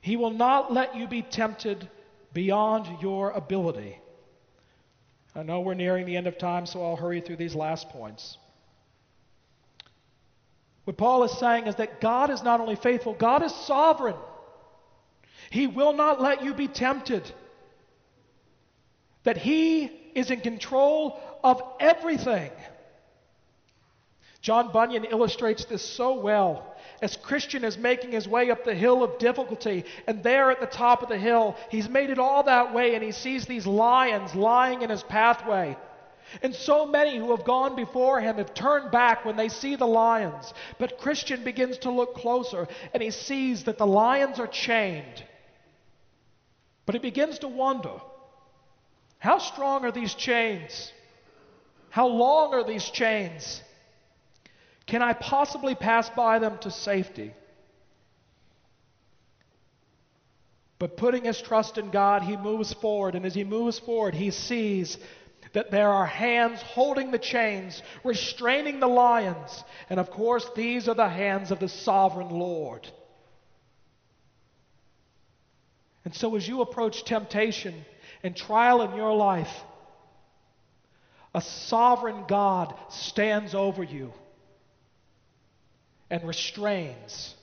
he 0.00 0.16
will 0.16 0.30
not 0.30 0.72
let 0.72 0.96
you 0.96 1.06
be 1.06 1.22
tempted 1.22 1.88
beyond 2.32 3.02
your 3.02 3.30
ability. 3.30 3.98
I 5.34 5.42
know 5.42 5.60
we're 5.60 5.74
nearing 5.74 6.06
the 6.06 6.16
end 6.16 6.26
of 6.26 6.38
time, 6.38 6.66
so 6.66 6.84
I'll 6.84 6.96
hurry 6.96 7.20
through 7.20 7.36
these 7.36 7.54
last 7.54 7.88
points. 7.90 8.38
What 10.84 10.96
Paul 10.96 11.24
is 11.24 11.38
saying 11.38 11.66
is 11.66 11.76
that 11.76 12.00
God 12.00 12.30
is 12.30 12.42
not 12.42 12.60
only 12.60 12.76
faithful, 12.76 13.12
God 13.12 13.42
is 13.42 13.54
sovereign. 13.54 14.16
He 15.50 15.66
will 15.66 15.92
not 15.92 16.20
let 16.20 16.42
you 16.42 16.54
be 16.54 16.68
tempted. 16.68 17.30
That 19.24 19.36
He 19.36 19.84
is 20.14 20.30
in 20.30 20.40
control 20.40 21.20
of 21.44 21.60
everything. 21.80 22.50
John 24.40 24.70
Bunyan 24.72 25.04
illustrates 25.04 25.64
this 25.64 25.82
so 25.82 26.20
well 26.20 26.76
as 27.02 27.16
Christian 27.16 27.64
is 27.64 27.76
making 27.76 28.12
his 28.12 28.28
way 28.28 28.50
up 28.50 28.64
the 28.64 28.74
hill 28.74 29.02
of 29.02 29.18
difficulty. 29.18 29.84
And 30.06 30.22
there 30.22 30.50
at 30.50 30.60
the 30.60 30.66
top 30.66 31.02
of 31.02 31.08
the 31.08 31.18
hill, 31.18 31.56
he's 31.70 31.88
made 31.88 32.10
it 32.10 32.18
all 32.18 32.44
that 32.44 32.74
way 32.74 32.94
and 32.94 33.02
he 33.02 33.12
sees 33.12 33.46
these 33.46 33.66
lions 33.66 34.34
lying 34.34 34.82
in 34.82 34.90
his 34.90 35.02
pathway. 35.02 35.76
And 36.42 36.54
so 36.54 36.86
many 36.86 37.16
who 37.16 37.30
have 37.34 37.44
gone 37.44 37.74
before 37.74 38.20
him 38.20 38.36
have 38.36 38.52
turned 38.52 38.90
back 38.90 39.24
when 39.24 39.36
they 39.36 39.48
see 39.48 39.76
the 39.76 39.86
lions. 39.86 40.52
But 40.78 40.98
Christian 40.98 41.42
begins 41.42 41.78
to 41.78 41.90
look 41.90 42.14
closer 42.14 42.68
and 42.92 43.02
he 43.02 43.10
sees 43.10 43.64
that 43.64 43.78
the 43.78 43.86
lions 43.86 44.38
are 44.38 44.46
chained. 44.46 45.24
But 46.84 46.94
he 46.94 47.00
begins 47.00 47.40
to 47.40 47.48
wonder 47.48 47.92
how 49.18 49.38
strong 49.38 49.84
are 49.84 49.90
these 49.90 50.14
chains? 50.14 50.92
How 51.90 52.06
long 52.06 52.54
are 52.54 52.64
these 52.64 52.84
chains? 52.84 53.62
Can 54.88 55.02
I 55.02 55.12
possibly 55.12 55.74
pass 55.74 56.08
by 56.08 56.38
them 56.38 56.58
to 56.62 56.70
safety? 56.70 57.34
But 60.78 60.96
putting 60.96 61.24
his 61.24 61.40
trust 61.40 61.76
in 61.76 61.90
God, 61.90 62.22
he 62.22 62.38
moves 62.38 62.72
forward. 62.72 63.14
And 63.14 63.26
as 63.26 63.34
he 63.34 63.44
moves 63.44 63.78
forward, 63.78 64.14
he 64.14 64.30
sees 64.30 64.96
that 65.52 65.70
there 65.70 65.90
are 65.90 66.06
hands 66.06 66.62
holding 66.62 67.10
the 67.10 67.18
chains, 67.18 67.82
restraining 68.02 68.80
the 68.80 68.86
lions. 68.86 69.62
And 69.90 70.00
of 70.00 70.10
course, 70.10 70.48
these 70.56 70.88
are 70.88 70.94
the 70.94 71.08
hands 71.08 71.50
of 71.50 71.60
the 71.60 71.68
sovereign 71.68 72.30
Lord. 72.30 72.88
And 76.06 76.14
so, 76.14 76.34
as 76.34 76.48
you 76.48 76.62
approach 76.62 77.04
temptation 77.04 77.74
and 78.22 78.34
trial 78.34 78.80
in 78.80 78.96
your 78.96 79.14
life, 79.14 79.52
a 81.34 81.42
sovereign 81.42 82.24
God 82.26 82.74
stands 82.88 83.54
over 83.54 83.82
you 83.82 84.14
and 86.10 86.26
restrains. 86.26 87.34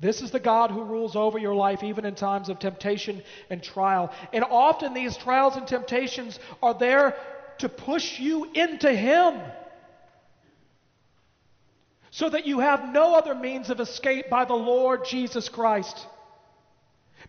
This 0.00 0.20
is 0.20 0.30
the 0.30 0.40
God 0.40 0.70
who 0.70 0.82
rules 0.82 1.16
over 1.16 1.38
your 1.38 1.54
life 1.54 1.82
even 1.82 2.04
in 2.04 2.14
times 2.14 2.48
of 2.48 2.58
temptation 2.58 3.22
and 3.48 3.62
trial. 3.62 4.12
And 4.32 4.44
often 4.44 4.92
these 4.92 5.16
trials 5.16 5.56
and 5.56 5.66
temptations 5.66 6.38
are 6.62 6.74
there 6.74 7.16
to 7.58 7.68
push 7.68 8.18
you 8.18 8.50
into 8.52 8.92
Him 8.92 9.40
so 12.10 12.28
that 12.28 12.46
you 12.46 12.60
have 12.60 12.92
no 12.92 13.14
other 13.14 13.34
means 13.34 13.70
of 13.70 13.80
escape 13.80 14.28
by 14.28 14.44
the 14.44 14.54
Lord 14.54 15.04
Jesus 15.04 15.48
Christ. 15.48 16.06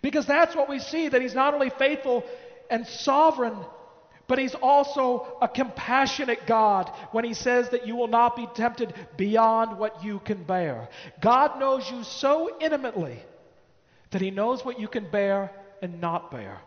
Because 0.01 0.25
that's 0.25 0.55
what 0.55 0.69
we 0.69 0.79
see 0.79 1.07
that 1.07 1.21
He's 1.21 1.33
not 1.33 1.53
only 1.53 1.69
faithful 1.69 2.23
and 2.69 2.85
sovereign, 2.85 3.55
but 4.27 4.39
He's 4.39 4.55
also 4.55 5.37
a 5.41 5.47
compassionate 5.47 6.47
God 6.47 6.91
when 7.11 7.25
He 7.25 7.33
says 7.33 7.69
that 7.69 7.85
you 7.87 7.95
will 7.95 8.07
not 8.07 8.35
be 8.35 8.47
tempted 8.55 8.93
beyond 9.17 9.77
what 9.77 10.03
you 10.03 10.19
can 10.19 10.43
bear. 10.43 10.89
God 11.21 11.59
knows 11.59 11.89
you 11.89 12.03
so 12.03 12.57
intimately 12.59 13.19
that 14.11 14.21
He 14.21 14.31
knows 14.31 14.63
what 14.65 14.79
you 14.79 14.87
can 14.87 15.09
bear 15.09 15.51
and 15.81 16.01
not 16.01 16.31
bear. 16.31 16.59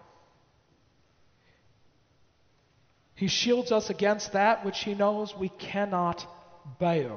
He 3.14 3.26
shields 3.26 3.72
us 3.72 3.90
against 3.90 4.32
that 4.34 4.64
which 4.64 4.78
He 4.78 4.94
knows 4.94 5.34
we 5.36 5.48
cannot 5.48 6.24
bear. 6.78 7.12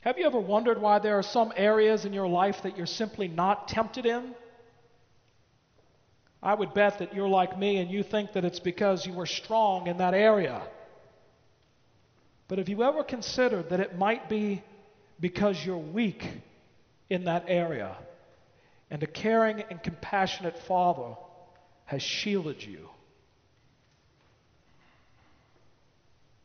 Have 0.00 0.18
you 0.18 0.26
ever 0.26 0.40
wondered 0.40 0.80
why 0.80 0.98
there 0.98 1.18
are 1.18 1.22
some 1.22 1.52
areas 1.56 2.04
in 2.04 2.12
your 2.12 2.28
life 2.28 2.62
that 2.62 2.76
you're 2.76 2.86
simply 2.86 3.28
not 3.28 3.68
tempted 3.68 4.04
in? 4.06 4.34
I 6.44 6.52
would 6.52 6.74
bet 6.74 6.98
that 6.98 7.14
you're 7.14 7.26
like 7.26 7.58
me 7.58 7.78
and 7.78 7.90
you 7.90 8.02
think 8.02 8.34
that 8.34 8.44
it's 8.44 8.60
because 8.60 9.06
you 9.06 9.14
were 9.14 9.24
strong 9.24 9.86
in 9.86 9.96
that 9.96 10.12
area. 10.12 10.60
But 12.48 12.58
have 12.58 12.68
you 12.68 12.82
ever 12.82 13.02
considered 13.02 13.70
that 13.70 13.80
it 13.80 13.96
might 13.96 14.28
be 14.28 14.62
because 15.18 15.64
you're 15.64 15.78
weak 15.78 16.22
in 17.08 17.24
that 17.24 17.46
area 17.48 17.96
and 18.90 19.02
a 19.02 19.06
caring 19.06 19.64
and 19.70 19.82
compassionate 19.82 20.58
Father 20.68 21.16
has 21.86 22.02
shielded 22.02 22.62
you? 22.62 22.90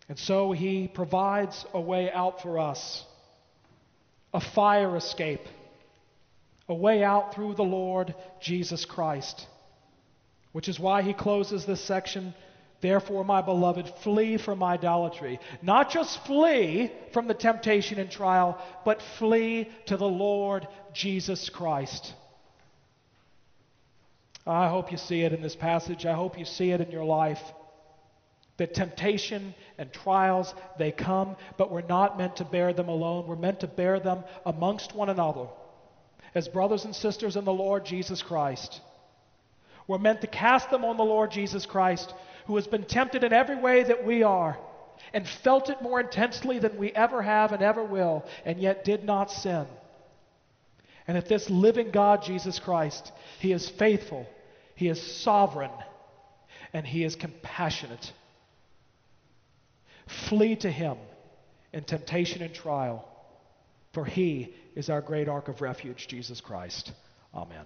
And 0.07 0.17
so 0.17 0.53
he 0.53 0.87
provides 0.87 1.65
a 1.73 1.81
way 1.81 2.09
out 2.09 2.41
for 2.41 2.57
us 2.57 3.03
a 4.33 4.39
fire 4.39 4.95
escape, 4.95 5.45
a 6.69 6.73
way 6.73 7.03
out 7.03 7.35
through 7.35 7.55
the 7.55 7.63
Lord 7.63 8.15
Jesus 8.39 8.85
Christ. 8.85 9.45
Which 10.51 10.67
is 10.67 10.79
why 10.79 11.01
he 11.01 11.13
closes 11.13 11.65
this 11.65 11.81
section. 11.81 12.33
Therefore, 12.81 13.23
my 13.23 13.41
beloved, 13.41 13.91
flee 14.03 14.37
from 14.37 14.63
idolatry. 14.63 15.39
Not 15.61 15.91
just 15.91 16.25
flee 16.25 16.91
from 17.13 17.27
the 17.27 17.33
temptation 17.33 17.99
and 17.99 18.09
trial, 18.09 18.59
but 18.85 19.01
flee 19.17 19.69
to 19.87 19.97
the 19.97 20.07
Lord 20.07 20.67
Jesus 20.93 21.49
Christ. 21.49 22.13
I 24.47 24.69
hope 24.69 24.91
you 24.91 24.97
see 24.97 25.21
it 25.21 25.33
in 25.33 25.41
this 25.41 25.55
passage. 25.55 26.05
I 26.05 26.13
hope 26.13 26.39
you 26.39 26.45
see 26.45 26.71
it 26.71 26.81
in 26.81 26.89
your 26.89 27.03
life. 27.05 27.41
That 28.57 28.73
temptation 28.73 29.53
and 29.77 29.93
trials, 29.93 30.53
they 30.77 30.91
come, 30.91 31.35
but 31.57 31.71
we're 31.71 31.81
not 31.81 32.17
meant 32.17 32.37
to 32.37 32.45
bear 32.45 32.73
them 32.73 32.89
alone. 32.89 33.27
We're 33.27 33.35
meant 33.35 33.59
to 33.61 33.67
bear 33.67 33.99
them 33.99 34.23
amongst 34.45 34.95
one 34.95 35.09
another 35.09 35.47
as 36.35 36.47
brothers 36.47 36.85
and 36.85 36.95
sisters 36.95 37.35
in 37.35 37.45
the 37.45 37.53
Lord 37.53 37.85
Jesus 37.85 38.21
Christ. 38.21 38.81
We're 39.89 39.97
meant 39.97 40.21
to 40.21 40.27
cast 40.27 40.69
them 40.69 40.85
on 40.85 40.97
the 40.97 41.03
Lord 41.03 41.31
Jesus 41.31 41.65
Christ, 41.65 42.13
who 42.45 42.55
has 42.57 42.67
been 42.67 42.83
tempted 42.83 43.23
in 43.23 43.33
every 43.33 43.55
way 43.55 43.81
that 43.81 44.05
we 44.05 44.21
are, 44.21 44.55
and 45.13 45.27
felt 45.27 45.71
it 45.71 45.81
more 45.81 45.99
intensely 45.99 46.59
than 46.59 46.77
we 46.77 46.91
ever 46.91 47.23
have 47.23 47.53
and 47.53 47.63
ever 47.63 47.83
will, 47.83 48.23
and 48.45 48.59
yet 48.59 48.85
did 48.85 49.03
not 49.03 49.31
sin. 49.31 49.65
And 51.07 51.17
at 51.17 51.27
this 51.27 51.49
living 51.49 51.89
God, 51.89 52.21
Jesus 52.21 52.59
Christ, 52.59 53.11
He 53.39 53.51
is 53.51 53.67
faithful, 53.67 54.27
He 54.75 54.89
is 54.89 55.01
sovereign, 55.01 55.71
and 56.71 56.85
He 56.85 57.03
is 57.03 57.15
compassionate. 57.15 58.13
Flee 60.27 60.55
to 60.57 60.69
him 60.69 60.97
in 61.73 61.83
temptation 61.83 62.43
and 62.43 62.53
trial, 62.53 63.07
for 63.93 64.05
he 64.05 64.53
is 64.75 64.91
our 64.91 65.01
great 65.01 65.27
ark 65.27 65.47
of 65.47 65.61
refuge, 65.61 66.07
Jesus 66.07 66.41
Christ. 66.41 66.91
Amen. 67.33 67.65